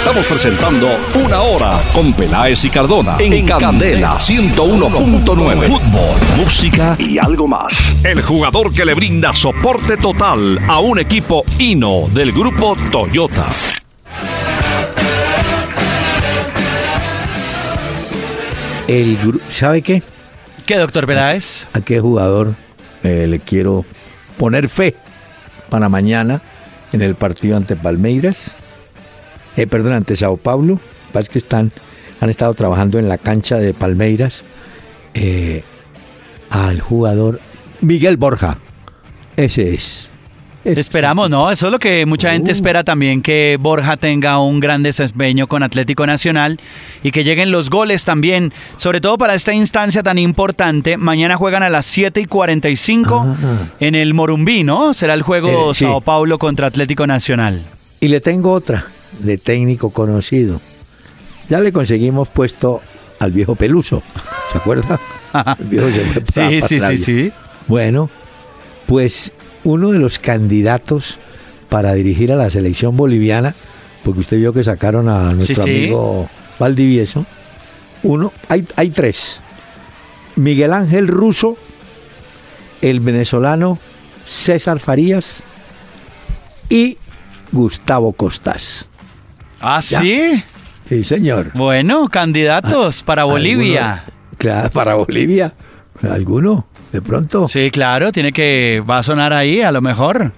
[0.00, 5.66] Estamos presentando Una Hora con Peláez y Cardona en, Candela 101.9.
[5.66, 7.70] Fútbol, música y algo más.
[8.02, 13.46] El jugador que le brinda soporte total a un equipo hino del grupo Toyota.
[18.88, 19.18] El
[19.50, 20.02] ¿Sabe qué?
[20.64, 21.66] ¿Qué, doctor Peláez?
[21.74, 22.54] ¿A qué jugador
[23.04, 23.84] eh, le quiero
[24.38, 24.96] poner fe
[25.68, 26.40] para mañana
[26.90, 28.52] en el partido ante Palmeiras?
[29.62, 30.80] Eh, perdón, ante Sao Paulo.
[31.12, 31.72] Pasa que están,
[32.20, 34.42] han estado trabajando en la cancha de Palmeiras
[35.14, 35.62] eh,
[36.50, 37.40] al jugador
[37.80, 38.58] Miguel Borja.
[39.36, 40.08] Ese es.
[40.62, 41.50] Es- Esperamos, ¿no?
[41.50, 42.52] Eso es lo que mucha gente Uh.
[42.52, 46.60] espera también, que Borja tenga un gran desempeño con Atlético Nacional
[47.02, 50.98] y que lleguen los goles también, sobre todo para esta instancia tan importante.
[50.98, 53.68] Mañana juegan a las 7 y 45 Ah.
[53.80, 54.92] en el Morumbí, ¿no?
[54.92, 55.84] Será el juego Eh, sí.
[55.86, 57.62] Sao Paulo contra Atlético Nacional.
[58.00, 58.84] Y le tengo otra
[59.18, 60.60] de técnico conocido.
[61.48, 62.80] Ya le conseguimos puesto
[63.18, 64.02] al viejo Peluso.
[64.52, 64.98] ¿Se acuerda?
[65.58, 67.32] El viejo se fue para- Sí, para sí, sí, sí.
[67.66, 68.08] Bueno,
[68.86, 69.32] pues
[69.64, 71.18] uno de los candidatos
[71.68, 73.54] para dirigir a la selección boliviana,
[74.04, 75.76] porque usted vio que sacaron a nuestro Sí, sí.
[75.84, 77.26] amigo Valdivieso,
[78.02, 79.38] uno, hay, hay tres.
[80.36, 81.56] Miguel Ángel Russo,
[82.80, 83.78] el venezolano
[84.26, 85.42] César Farías
[86.68, 86.96] y
[87.52, 88.88] Gustavo Costas.
[89.60, 90.00] Ah, Ya.
[90.00, 90.44] sí.
[90.88, 91.52] Sí, señor.
[91.54, 93.92] Bueno, candidatos para Bolivia.
[93.92, 94.12] ¿Alguno?
[94.38, 95.52] Claro, para Bolivia.
[96.10, 96.66] ¿Alguno?
[96.92, 97.46] De pronto.
[97.46, 100.32] Sí, claro, tiene que, va a sonar ahí a lo mejor.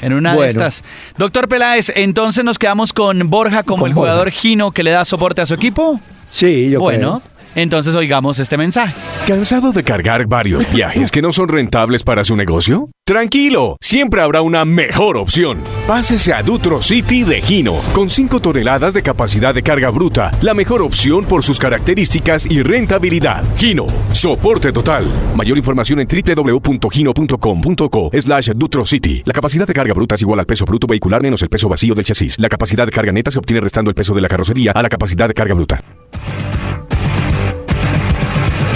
[0.00, 0.82] En una de estas.
[1.16, 4.10] Doctor Peláez, entonces nos quedamos con Borja como Con el Borja.
[4.12, 6.00] jugador Gino que le da soporte a su equipo.
[6.30, 7.22] Sí, yo bueno,
[7.54, 8.94] entonces oigamos este mensaje.
[9.26, 12.90] ¿Cansado de cargar varios viajes que no son rentables para su negocio?
[13.08, 15.60] Tranquilo, siempre habrá una mejor opción.
[15.86, 20.52] Pásese a Dutro City de Gino, con 5 toneladas de capacidad de carga bruta, la
[20.52, 23.44] mejor opción por sus características y rentabilidad.
[23.56, 25.06] Gino, soporte total.
[25.34, 29.22] Mayor información en www.gino.com.co slash Dutro City.
[29.24, 31.94] La capacidad de carga bruta es igual al peso bruto vehicular menos el peso vacío
[31.94, 32.38] del chasis.
[32.38, 34.90] La capacidad de carga neta se obtiene restando el peso de la carrocería a la
[34.90, 35.82] capacidad de carga bruta.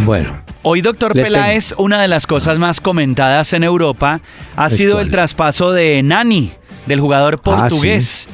[0.04, 4.20] Bueno, Hoy, doctor Peláez, una de las cosas más comentadas en Europa
[4.56, 6.52] ha sido el traspaso de Nani,
[6.86, 8.28] del jugador Ah, portugués,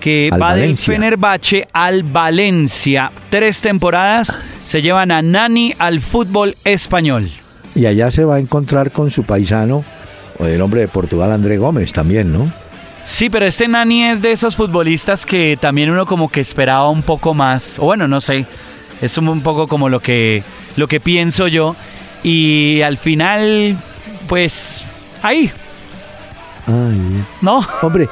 [0.00, 0.92] que Al va Valencia.
[0.94, 3.12] del Fenerbahce al Valencia.
[3.28, 7.30] Tres temporadas se llevan a Nani al fútbol español.
[7.74, 9.84] y allá se va a encontrar con su paisano,
[10.38, 12.50] el hombre de Portugal, André Gómez, también, ¿no?
[13.04, 17.02] Sí, pero este Nani es de esos futbolistas que también uno como que esperaba un
[17.02, 17.78] poco más.
[17.78, 18.46] O bueno, no sé.
[19.02, 20.42] Es un poco como lo que,
[20.76, 21.76] lo que pienso yo.
[22.22, 23.76] Y al final,
[24.28, 24.84] pues,
[25.22, 25.50] ahí,
[26.66, 27.60] Ay, ¿no?
[27.82, 28.08] hombre,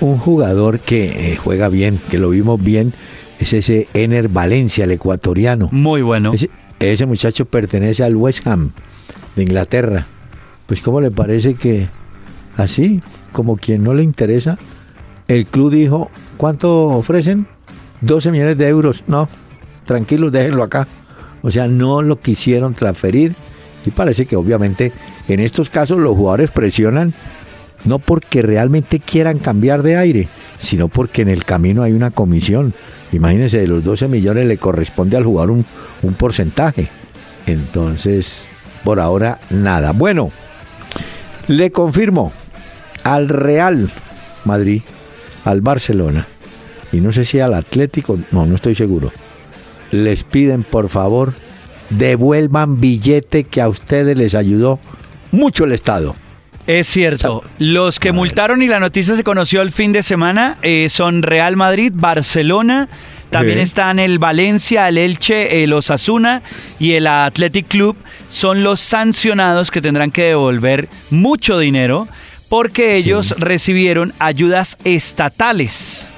[0.00, 2.92] un jugador que eh, juega bien, que lo vimos bien,
[3.38, 5.68] es ese Ener Valencia, el ecuatoriano.
[5.72, 6.32] Muy bueno.
[6.32, 6.50] Ese,
[6.80, 8.72] ese muchacho pertenece al West Ham
[9.36, 10.06] de Inglaterra.
[10.66, 11.88] Pues ¿cómo le parece que
[12.56, 13.00] así,
[13.32, 14.58] como quien no le interesa,
[15.28, 17.46] el club dijo, ¿cuánto ofrecen?
[18.02, 19.04] 12 millones de euros.
[19.06, 19.28] No,
[19.86, 20.86] tranquilos, déjenlo acá.
[21.44, 23.34] O sea, no lo quisieron transferir
[23.84, 24.92] y parece que obviamente
[25.28, 27.12] en estos casos los jugadores presionan
[27.84, 30.28] no porque realmente quieran cambiar de aire,
[30.58, 32.72] sino porque en el camino hay una comisión.
[33.12, 35.66] Imagínense, de los 12 millones le corresponde al jugador un,
[36.00, 36.88] un porcentaje.
[37.46, 38.46] Entonces,
[38.82, 39.92] por ahora, nada.
[39.92, 40.30] Bueno,
[41.46, 42.32] le confirmo
[43.02, 43.90] al Real
[44.46, 44.80] Madrid,
[45.44, 46.26] al Barcelona,
[46.90, 49.12] y no sé si al Atlético, no, no estoy seguro.
[49.94, 51.32] Les piden, por favor,
[51.90, 54.80] devuelvan billete que a ustedes les ayudó
[55.30, 56.16] mucho el Estado.
[56.66, 57.44] Es cierto.
[57.58, 61.56] Los que multaron y la noticia se conoció el fin de semana eh, son Real
[61.56, 62.88] Madrid, Barcelona,
[63.30, 63.64] también Sí.
[63.64, 66.42] están el Valencia, el Elche, el Osasuna
[66.78, 67.96] y el Athletic Club.
[68.30, 72.08] Son los sancionados que tendrán que devolver mucho dinero
[72.48, 76.08] porque ellos recibieron ayudas estatales.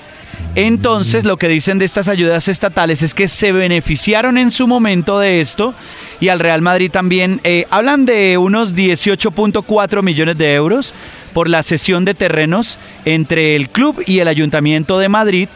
[0.56, 5.18] Entonces, lo que dicen de estas ayudas estatales es que se beneficiaron en su momento
[5.18, 5.74] de esto
[6.18, 10.94] y al Real Madrid también eh, hablan de unos 18.4 millones de euros
[11.34, 15.48] por la cesión de terrenos entre el club y el Ayuntamiento de Madrid.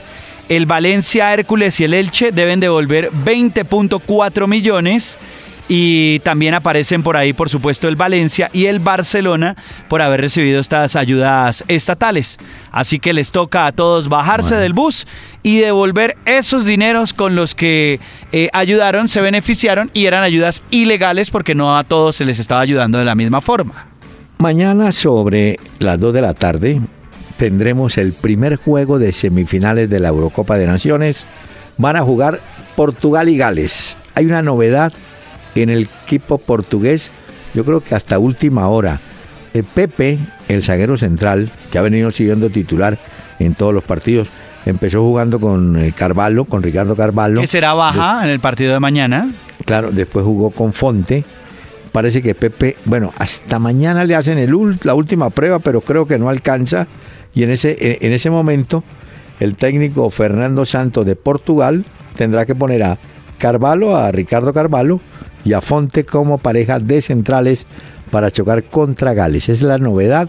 [0.50, 5.16] El Valencia, Hércules y el Elche deben devolver 20.4 millones
[5.72, 9.54] y también aparecen por ahí, por supuesto, el Valencia y el Barcelona
[9.86, 12.38] por haber recibido estas ayudas estatales.
[12.72, 15.06] Así que les toca a todos bajarse del bus
[15.44, 18.00] y devolver esos dineros con los que
[18.32, 22.62] eh, ayudaron, se beneficiaron y eran ayudas ilegales porque no a todos se les estaba
[22.62, 23.86] ayudando de la misma forma.
[24.38, 26.80] Mañana sobre las 2 de la tarde
[27.36, 31.26] tendremos el primer juego de semifinales de la Eurocopa de Naciones.
[31.78, 32.40] Van a jugar
[32.74, 33.96] Portugal y Gales.
[34.16, 34.92] Hay una novedad
[35.54, 37.10] en el equipo portugués,
[37.54, 39.00] yo creo que hasta última hora.
[39.52, 42.98] Eh, Pepe, el zaguero central, que ha venido siguiendo titular
[43.38, 44.28] en todos los partidos,
[44.64, 47.40] empezó jugando con eh, Carvalho, con Ricardo Carvalho.
[47.40, 49.32] Que será baja en el partido de mañana.
[49.64, 51.24] Claro, después jugó con Fonte.
[51.90, 56.18] Parece que Pepe, bueno, hasta mañana le hacen el, la última prueba, pero creo que
[56.18, 56.86] no alcanza.
[57.34, 58.84] Y en ese, en ese momento,
[59.40, 61.84] el técnico Fernando Santos de Portugal
[62.16, 62.98] tendrá que poner a
[63.38, 65.00] Carvalho, a Ricardo Carvalho
[65.44, 67.66] y a Fonte como pareja de centrales
[68.10, 69.48] para chocar contra Gales.
[69.48, 70.28] Es la novedad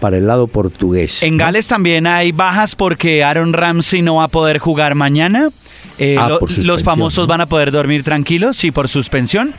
[0.00, 1.22] para el lado portugués.
[1.22, 1.36] En.
[1.36, 5.50] Gales también hay bajas porque Aaron Ramsey no va a poder jugar mañana.
[5.98, 7.28] Eh, Ah, lo- los famosos ¿no?
[7.28, 9.54] van a poder dormir tranquilos, sí, por suspensión.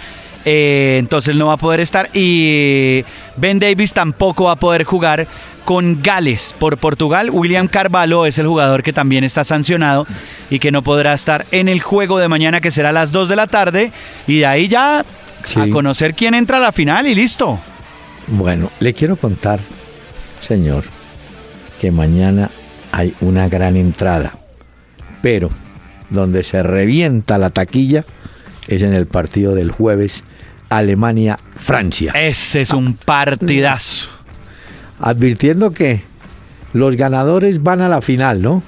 [0.46, 2.10] Eh, entonces no va a poder estar.
[2.14, 3.06] Y
[3.38, 5.26] Ben Davis tampoco va a poder jugar
[5.66, 7.30] con Gales por Portugal.
[7.32, 10.06] William Carvalho es el jugador que también está sancionado
[10.50, 13.30] y que no podrá estar en el juego de mañana que será a las 2
[13.30, 13.92] de la tarde.
[14.28, 15.00] Y de ahí ya
[15.56, 17.60] a conocer quién entra a la final y listo.
[18.28, 19.60] Bueno, le quiero contar,
[20.42, 20.84] señor,
[21.80, 22.50] que mañana
[22.92, 24.34] hay una gran entrada,
[25.22, 25.50] pero
[26.10, 28.06] donde se revienta la taquilla
[28.68, 30.24] es en el partido del jueves
[30.70, 32.14] Alemania-Francia.
[32.16, 34.13] Ese es un partidazo.
[35.00, 36.04] Advirtiendo que
[36.74, 38.64] los ganadores van a la final, ¿no?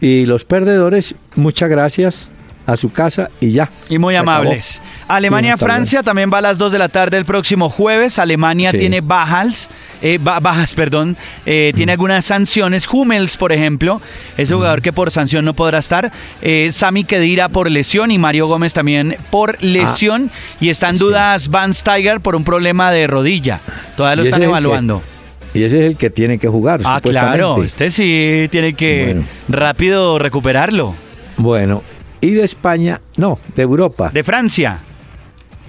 [0.00, 2.28] Y los perdedores, muchas gracias
[2.66, 3.70] a su casa y ya.
[3.88, 4.30] Y muy acabó.
[4.32, 4.66] amables.
[4.66, 8.18] Sí, Alemania-Francia también va a las 2 de la tarde el próximo jueves.
[8.18, 8.78] Alemania Sí.
[8.78, 9.68] tiene bajas.
[10.00, 12.86] eh, bajas, perdón, eh, tiene algunas sanciones.
[12.88, 14.00] Hummels, por ejemplo,
[14.36, 16.12] es un jugador que por sanción no podrá estar.
[16.40, 19.58] Eh, Sami Kedira por lesión y Mario Gómez también por ah.
[19.60, 20.30] lesión.
[20.60, 23.58] y está en dudas Van Steiger por un problema de rodilla.
[23.96, 25.02] Todavía lo están evaluando.
[25.54, 26.80] Y ese es el que tiene que jugar.
[26.84, 30.94] Ah, claro, este sí tiene que rápido recuperarlo.
[31.36, 31.82] Bueno,
[32.20, 34.10] y de España, no, de Europa.
[34.12, 34.80] De Francia.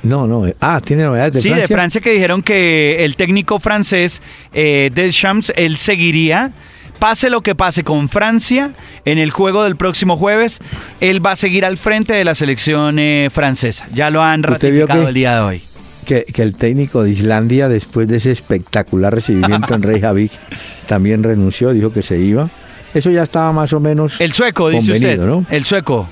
[0.02, 0.48] No, no.
[0.48, 1.56] Eh, ah, tiene novedades de Francia.
[1.56, 4.22] Sí, de Francia que dijeron que el técnico francés
[4.54, 6.52] eh, Deschamps, él seguiría.
[7.00, 8.74] Pase lo que pase con Francia
[9.06, 10.60] en el juego del próximo jueves,
[11.00, 13.86] él va a seguir al frente de la selección eh, francesa.
[13.94, 15.68] Ya lo han ratificado el día de hoy.
[16.10, 20.32] Que, el técnico de Islandia, después de ese espectacular recibimiento en Reykjavik,
[20.88, 22.49] también renunció, dijo que se iba.
[22.95, 24.20] Eso ya estaba más o menos.
[24.20, 25.20] El sueco, dice usted.
[25.20, 25.45] ¿no?
[25.51, 26.10] El sueco.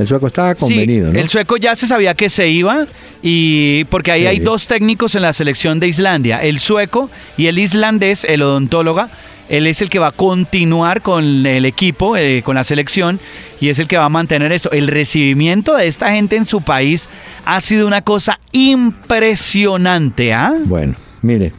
[0.00, 1.20] El sueco estaba convenido, ¿no?
[1.20, 2.86] El sueco ya se sabía que se iba
[3.22, 7.60] y porque ahí hay dos técnicos en la selección de Islandia, el sueco y el
[7.60, 9.08] islandés, el odontóloga.
[9.48, 13.20] Él es el que va a continuar con el equipo, eh, con la selección,
[13.60, 14.70] y es el que va a mantener esto.
[14.70, 17.08] El recibimiento de esta gente en su país
[17.44, 20.54] ha sido una cosa impresionante, ¿ah?
[20.64, 21.52] Bueno, mire,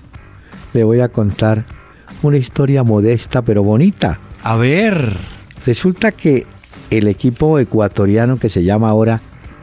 [0.74, 1.66] le voy a contar
[2.24, 4.20] una historia modesta pero bonita.
[4.44, 5.18] A ver.
[5.66, 6.46] Resulta que
[6.90, 9.22] el equipo ecuatoriano que se llama ahora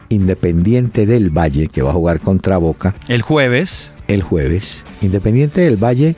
[0.09, 2.95] Independiente del Valle, que va a jugar contra Boca.
[3.07, 3.93] El jueves.
[4.07, 4.83] El jueves.
[5.01, 6.15] Independiente del Valle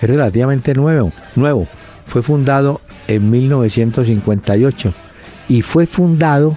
[0.00, 1.12] es relativamente nuevo.
[1.34, 1.66] Nuevo.
[2.04, 4.92] Fue fundado en 1958
[5.48, 6.56] y fue fundado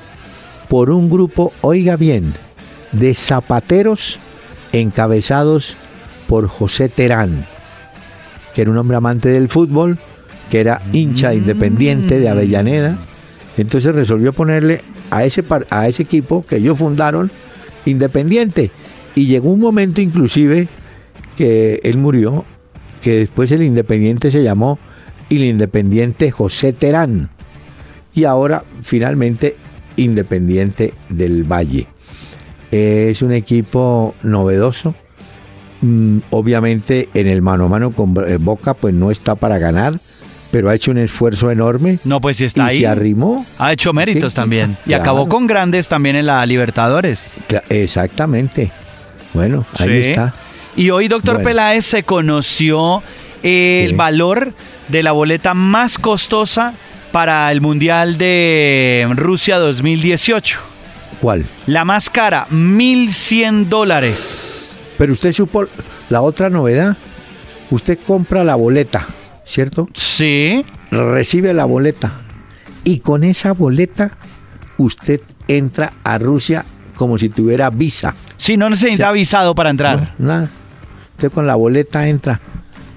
[0.68, 2.34] por un grupo, oiga bien,
[2.92, 4.20] de zapateros
[4.72, 5.76] encabezados
[6.28, 7.46] por José Terán,
[8.54, 9.98] que era un hombre amante del fútbol,
[10.52, 12.98] que era hincha independiente de Avellaneda
[13.62, 14.82] entonces resolvió ponerle
[15.12, 17.32] a ese, a ese equipo que ellos fundaron
[17.86, 18.72] Independiente.
[19.16, 20.68] Y llegó un momento inclusive
[21.36, 22.46] que él murió,
[23.02, 24.80] que después el Independiente se llamó
[25.30, 27.30] el Independiente José Terán.
[28.14, 29.56] Y ahora finalmente
[29.96, 31.88] Independiente del Valle.
[32.72, 34.96] Es un equipo novedoso.
[35.82, 40.00] Mm, obviamente en el mano a mano con Boca pues no está para ganar
[40.52, 42.00] pero ha hecho un esfuerzo enorme.
[42.04, 42.80] No, pues si está y ahí.
[42.82, 43.46] Se arrimó.
[43.58, 44.78] Ha hecho méritos también.
[44.86, 47.32] Y acabó con grandes también en la Libertadores.
[47.70, 48.72] Exactamente.
[49.34, 50.34] Bueno, ahí está.
[50.76, 53.04] Y hoy, doctor Peláez, se conoció
[53.44, 54.54] el valor
[54.88, 56.74] de la boleta más costosa
[57.12, 60.60] para el Mundial de Rusia 2018.
[61.22, 61.46] ¿Cuál?
[61.68, 64.72] La más cara, 1.100 dólares.
[64.98, 65.66] Pero usted supo
[66.10, 66.96] la otra novedad.
[67.72, 69.06] Usted compra la boleta
[69.50, 69.90] ¿cierto?
[69.94, 70.64] Sí.
[70.92, 72.12] Recibe la boleta
[72.84, 74.12] y con esa boleta
[74.78, 76.64] usted entra a Rusia
[76.96, 78.14] como si tuviera visa.
[78.38, 80.14] Sí, no necesita visado para entrar.
[80.20, 80.50] nada.
[81.20, 82.40] Usted con la boleta entra.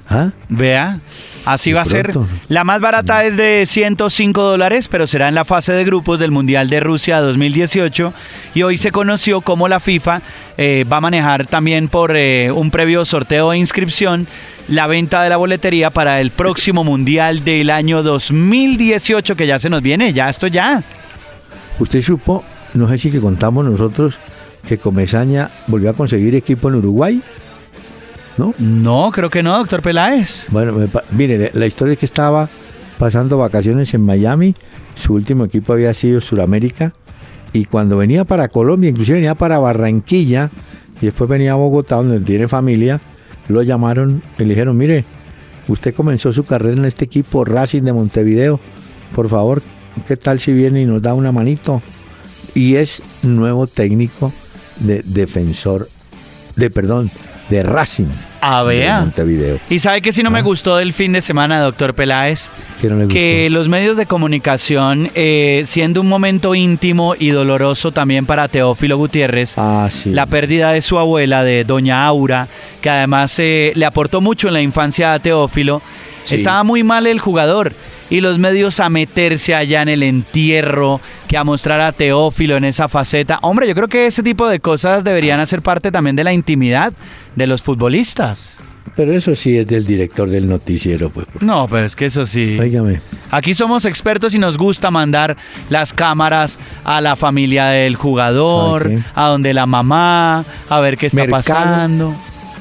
[0.08, 0.30] ¿Ah?
[0.48, 1.00] Vea.
[1.44, 2.12] Así va a ser.
[2.46, 6.30] La más barata es de 105 dólares, pero será en la fase de grupos del
[6.30, 8.14] Mundial de Rusia 2018.
[8.54, 10.22] Y hoy se conoció cómo la FIFA
[10.56, 14.28] eh, va a manejar también por eh, un previo sorteo e inscripción
[14.68, 19.68] la venta de la boletería para el próximo Mundial del año 2018, que ya se
[19.68, 20.80] nos viene, ya esto ya.
[21.80, 22.44] Usted supo,
[22.74, 24.20] no sé si que contamos nosotros,
[24.64, 27.20] que Comesaña volvió a conseguir equipo en Uruguay.
[28.38, 28.54] ¿No?
[28.58, 30.46] No, creo que no, doctor Peláez.
[30.50, 30.74] Bueno,
[31.10, 32.48] mire, la historia es que estaba
[32.98, 34.54] pasando vacaciones en Miami,
[34.94, 36.94] su último equipo había sido Sudamérica,
[37.52, 40.50] y cuando venía para Colombia, inclusive venía para Barranquilla,
[41.00, 43.00] y después venía a Bogotá, donde tiene familia,
[43.48, 45.04] lo llamaron y le dijeron, mire,
[45.68, 48.60] usted comenzó su carrera en este equipo Racing de Montevideo,
[49.14, 49.62] por favor,
[50.06, 51.82] ¿qué tal si viene y nos da una manito?
[52.54, 54.32] Y es nuevo técnico
[54.80, 55.88] de defensor,
[56.56, 57.10] de perdón,
[57.52, 58.08] de Racing.
[58.40, 58.90] A ver.
[59.70, 60.42] Y sabe que si no me ah.
[60.42, 62.48] gustó del fin de semana, doctor Peláez,
[63.08, 68.96] que los medios de comunicación, eh, siendo un momento íntimo y doloroso también para Teófilo
[68.96, 72.48] Gutiérrez, ah, la pérdida de su abuela, de doña Aura,
[72.80, 75.80] que además eh, le aportó mucho en la infancia a Teófilo,
[76.28, 77.72] estaba muy mal el jugador
[78.12, 82.64] y los medios a meterse allá en el entierro, que a mostrar a Teófilo en
[82.64, 83.38] esa faceta.
[83.40, 86.92] Hombre, yo creo que ese tipo de cosas deberían hacer parte también de la intimidad
[87.36, 88.58] de los futbolistas.
[88.96, 91.26] Pero eso sí es del director del noticiero, pues.
[91.40, 92.58] No, pero es que eso sí.
[92.60, 93.00] Óigame.
[93.30, 95.38] Aquí somos expertos y nos gusta mandar
[95.70, 101.24] las cámaras a la familia del jugador, a donde la mamá, a ver qué está
[101.28, 102.14] pasando.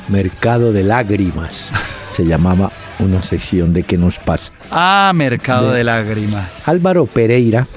[0.08, 1.70] Mercado de lágrimas
[2.16, 2.72] se llamaba
[3.02, 4.52] una sección de qué nos pasa.
[4.72, 6.68] Ah, Mercado de, Lágrimas.
[6.68, 7.68] Álvaro Pereira,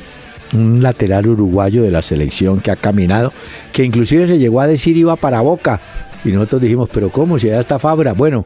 [0.52, 3.32] un lateral uruguayo de la selección que ha caminado,
[3.72, 5.80] que inclusive se llegó a decir iba para Boca.
[6.24, 7.38] Y nosotros dijimos, pero ¿cómo?
[7.38, 8.12] Si ya está Fabra.
[8.12, 8.44] Bueno,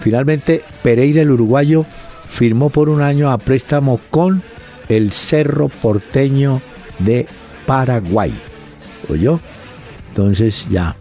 [0.00, 1.84] Finalmente, Pereira, el uruguayo,
[2.28, 4.42] firmó por un año a préstamo con
[4.88, 6.60] el Cerro Porteño
[7.00, 7.26] de
[7.66, 8.32] Paraguay.
[9.08, 9.40] ¿Oyó?
[10.08, 10.96] Entonces ya.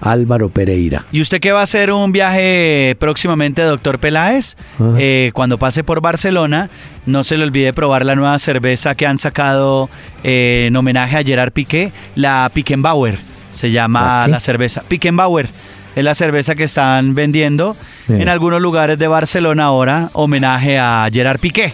[0.00, 1.06] Álvaro Pereira.
[1.12, 4.56] ¿Y usted qué va a hacer un viaje próximamente, doctor Peláez?
[4.98, 6.70] Eh, cuando pase por Barcelona,
[7.06, 9.88] no se le olvide probar la nueva cerveza que han sacado
[10.22, 13.18] eh, en homenaje a Gerard Piqué, la Pickenbauer.
[13.52, 15.48] Se llama ¿La cerveza Pickenbauer.
[15.94, 17.74] Es la cerveza que están vendiendo
[18.08, 21.72] en algunos lugares de Barcelona ahora, homenaje a Gerard Piqué.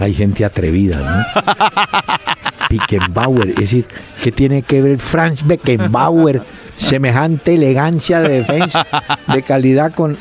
[0.00, 1.42] Hay gente atrevida, ¿no?
[2.68, 3.86] Beckenbauer, es decir,
[4.22, 6.42] ¿qué tiene que ver Franz Beckenbauer?
[6.76, 8.86] Semejante elegancia de defensa,
[9.32, 10.16] de calidad con...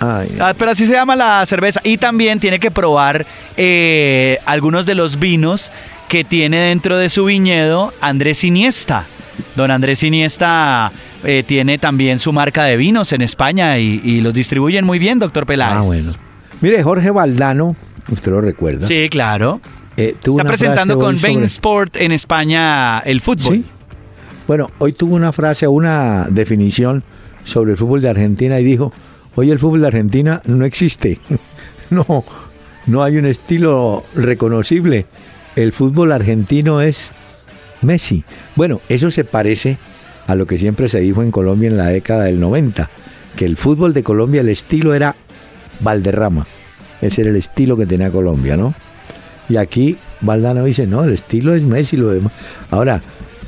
[0.00, 1.80] Ay, Ah, pero así se llama la cerveza.
[1.84, 3.24] Y también tiene que probar
[3.56, 5.70] eh, algunos de los vinos
[6.08, 9.04] que tiene dentro de su viñedo Andrés Iniesta.
[9.56, 10.90] Don Andrés Iniesta
[11.24, 15.18] eh, tiene también su marca de vinos en España y, y los distribuyen muy bien,
[15.20, 15.74] doctor Peláez.
[15.76, 16.12] ah, bueno.
[16.60, 17.76] Mire, Jorge Valdano,
[18.10, 18.86] usted lo recuerda.
[18.86, 19.60] Sí, claro.
[19.96, 23.56] eh, Está presentando con sobre- Bain Sport en España el fútbol.
[23.56, 23.64] Sí.
[24.46, 27.04] Bueno, hoy tuvo una frase, una definición
[27.44, 28.92] sobre el fútbol de Argentina y dijo,
[29.36, 31.20] hoy el fútbol de Argentina no existe.
[31.90, 32.24] no,
[32.86, 35.06] no hay un estilo reconocible.
[35.54, 37.12] El fútbol argentino es
[37.82, 38.24] Messi.
[38.56, 39.78] Bueno, eso se parece
[40.26, 42.90] a lo que siempre se dijo en Colombia en la década del 90,
[43.36, 45.14] que el fútbol de Colombia, el estilo era
[45.80, 46.46] Valderrama.
[47.00, 48.74] Ese era el estilo que tenía Colombia, ¿no?
[49.48, 52.32] Y aquí Valdano dice, no, el estilo es Messi, lo demás.
[52.70, 53.02] Ahora,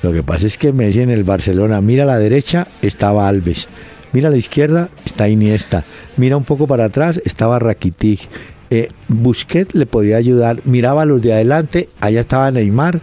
[0.04, 3.68] lo que pasa es que Messi en el Barcelona, mira a la derecha, estaba Alves.
[4.12, 5.82] Mira a la izquierda, está Iniesta.
[6.18, 8.28] Mira un poco para atrás, estaba Rakitic.
[8.70, 10.60] Eh, Busquets le podía ayudar.
[10.64, 13.00] Miraba a los de adelante, allá estaba Neymar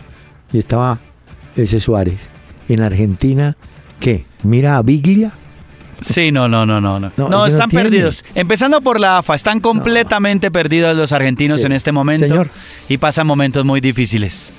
[0.53, 0.99] y estaba
[1.55, 2.29] ese Suárez.
[2.69, 3.57] En Argentina,
[3.99, 4.25] ¿qué?
[4.43, 5.31] Mira a Biglia.
[6.01, 6.99] Sí, no, no, no, no.
[6.99, 8.23] No, No, están perdidos.
[8.35, 11.65] Empezando por la AFA, están completamente perdidos los argentinos Sí.
[11.65, 12.27] en este momento.
[12.27, 12.49] Señor.
[12.89, 14.51] Y pasan momentos muy difíciles.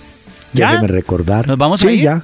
[0.52, 0.70] ¿Ya?
[0.72, 1.46] Déjeme recordar.
[1.46, 2.02] ¿Nos vamos sí, a ir?
[2.04, 2.22] ya.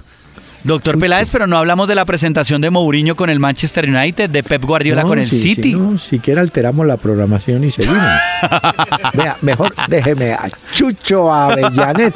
[0.64, 4.42] Doctor Peláez, pero no hablamos de la presentación de Mourinho con el Manchester United, de
[4.42, 5.74] Pep Guardiola No, con el si- si City.
[5.74, 8.02] no, siquiera alteramos la programación y seguimos.
[9.14, 12.12] Vea, mejor déjeme a Chucho a Avellanet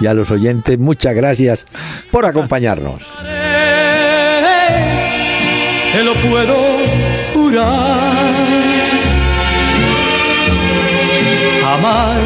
[0.00, 1.64] y a los oyentes, muchas gracias
[2.10, 3.00] por acompañarnos.
[5.92, 6.56] Te lo puedo
[7.32, 8.24] jurar.
[11.62, 12.18] Jamás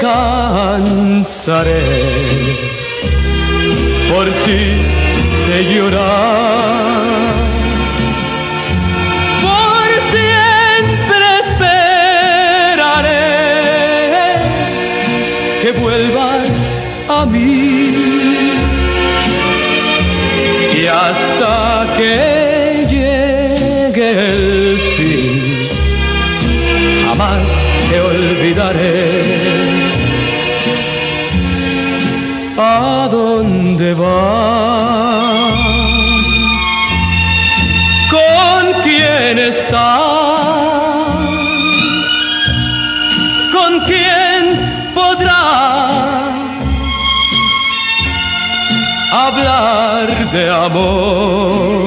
[0.00, 1.82] cansaré
[4.10, 4.64] por ti
[5.48, 7.32] de llorar.
[9.46, 13.10] Por siempre esperaré
[15.62, 16.46] que vuelvas
[17.08, 17.52] a mí
[20.74, 22.16] y hasta que
[22.92, 25.68] llegue el fin,
[27.06, 27.48] jamás
[27.88, 29.01] te olvidaré.
[38.10, 40.40] ¿Con quién estás?
[43.52, 46.12] ¿Con quién podrás?
[49.12, 51.82] hablar de amor.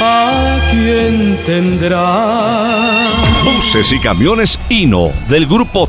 [0.00, 2.66] ¿A quién tendrá?
[3.44, 5.88] Buses y camiones Hino del grupo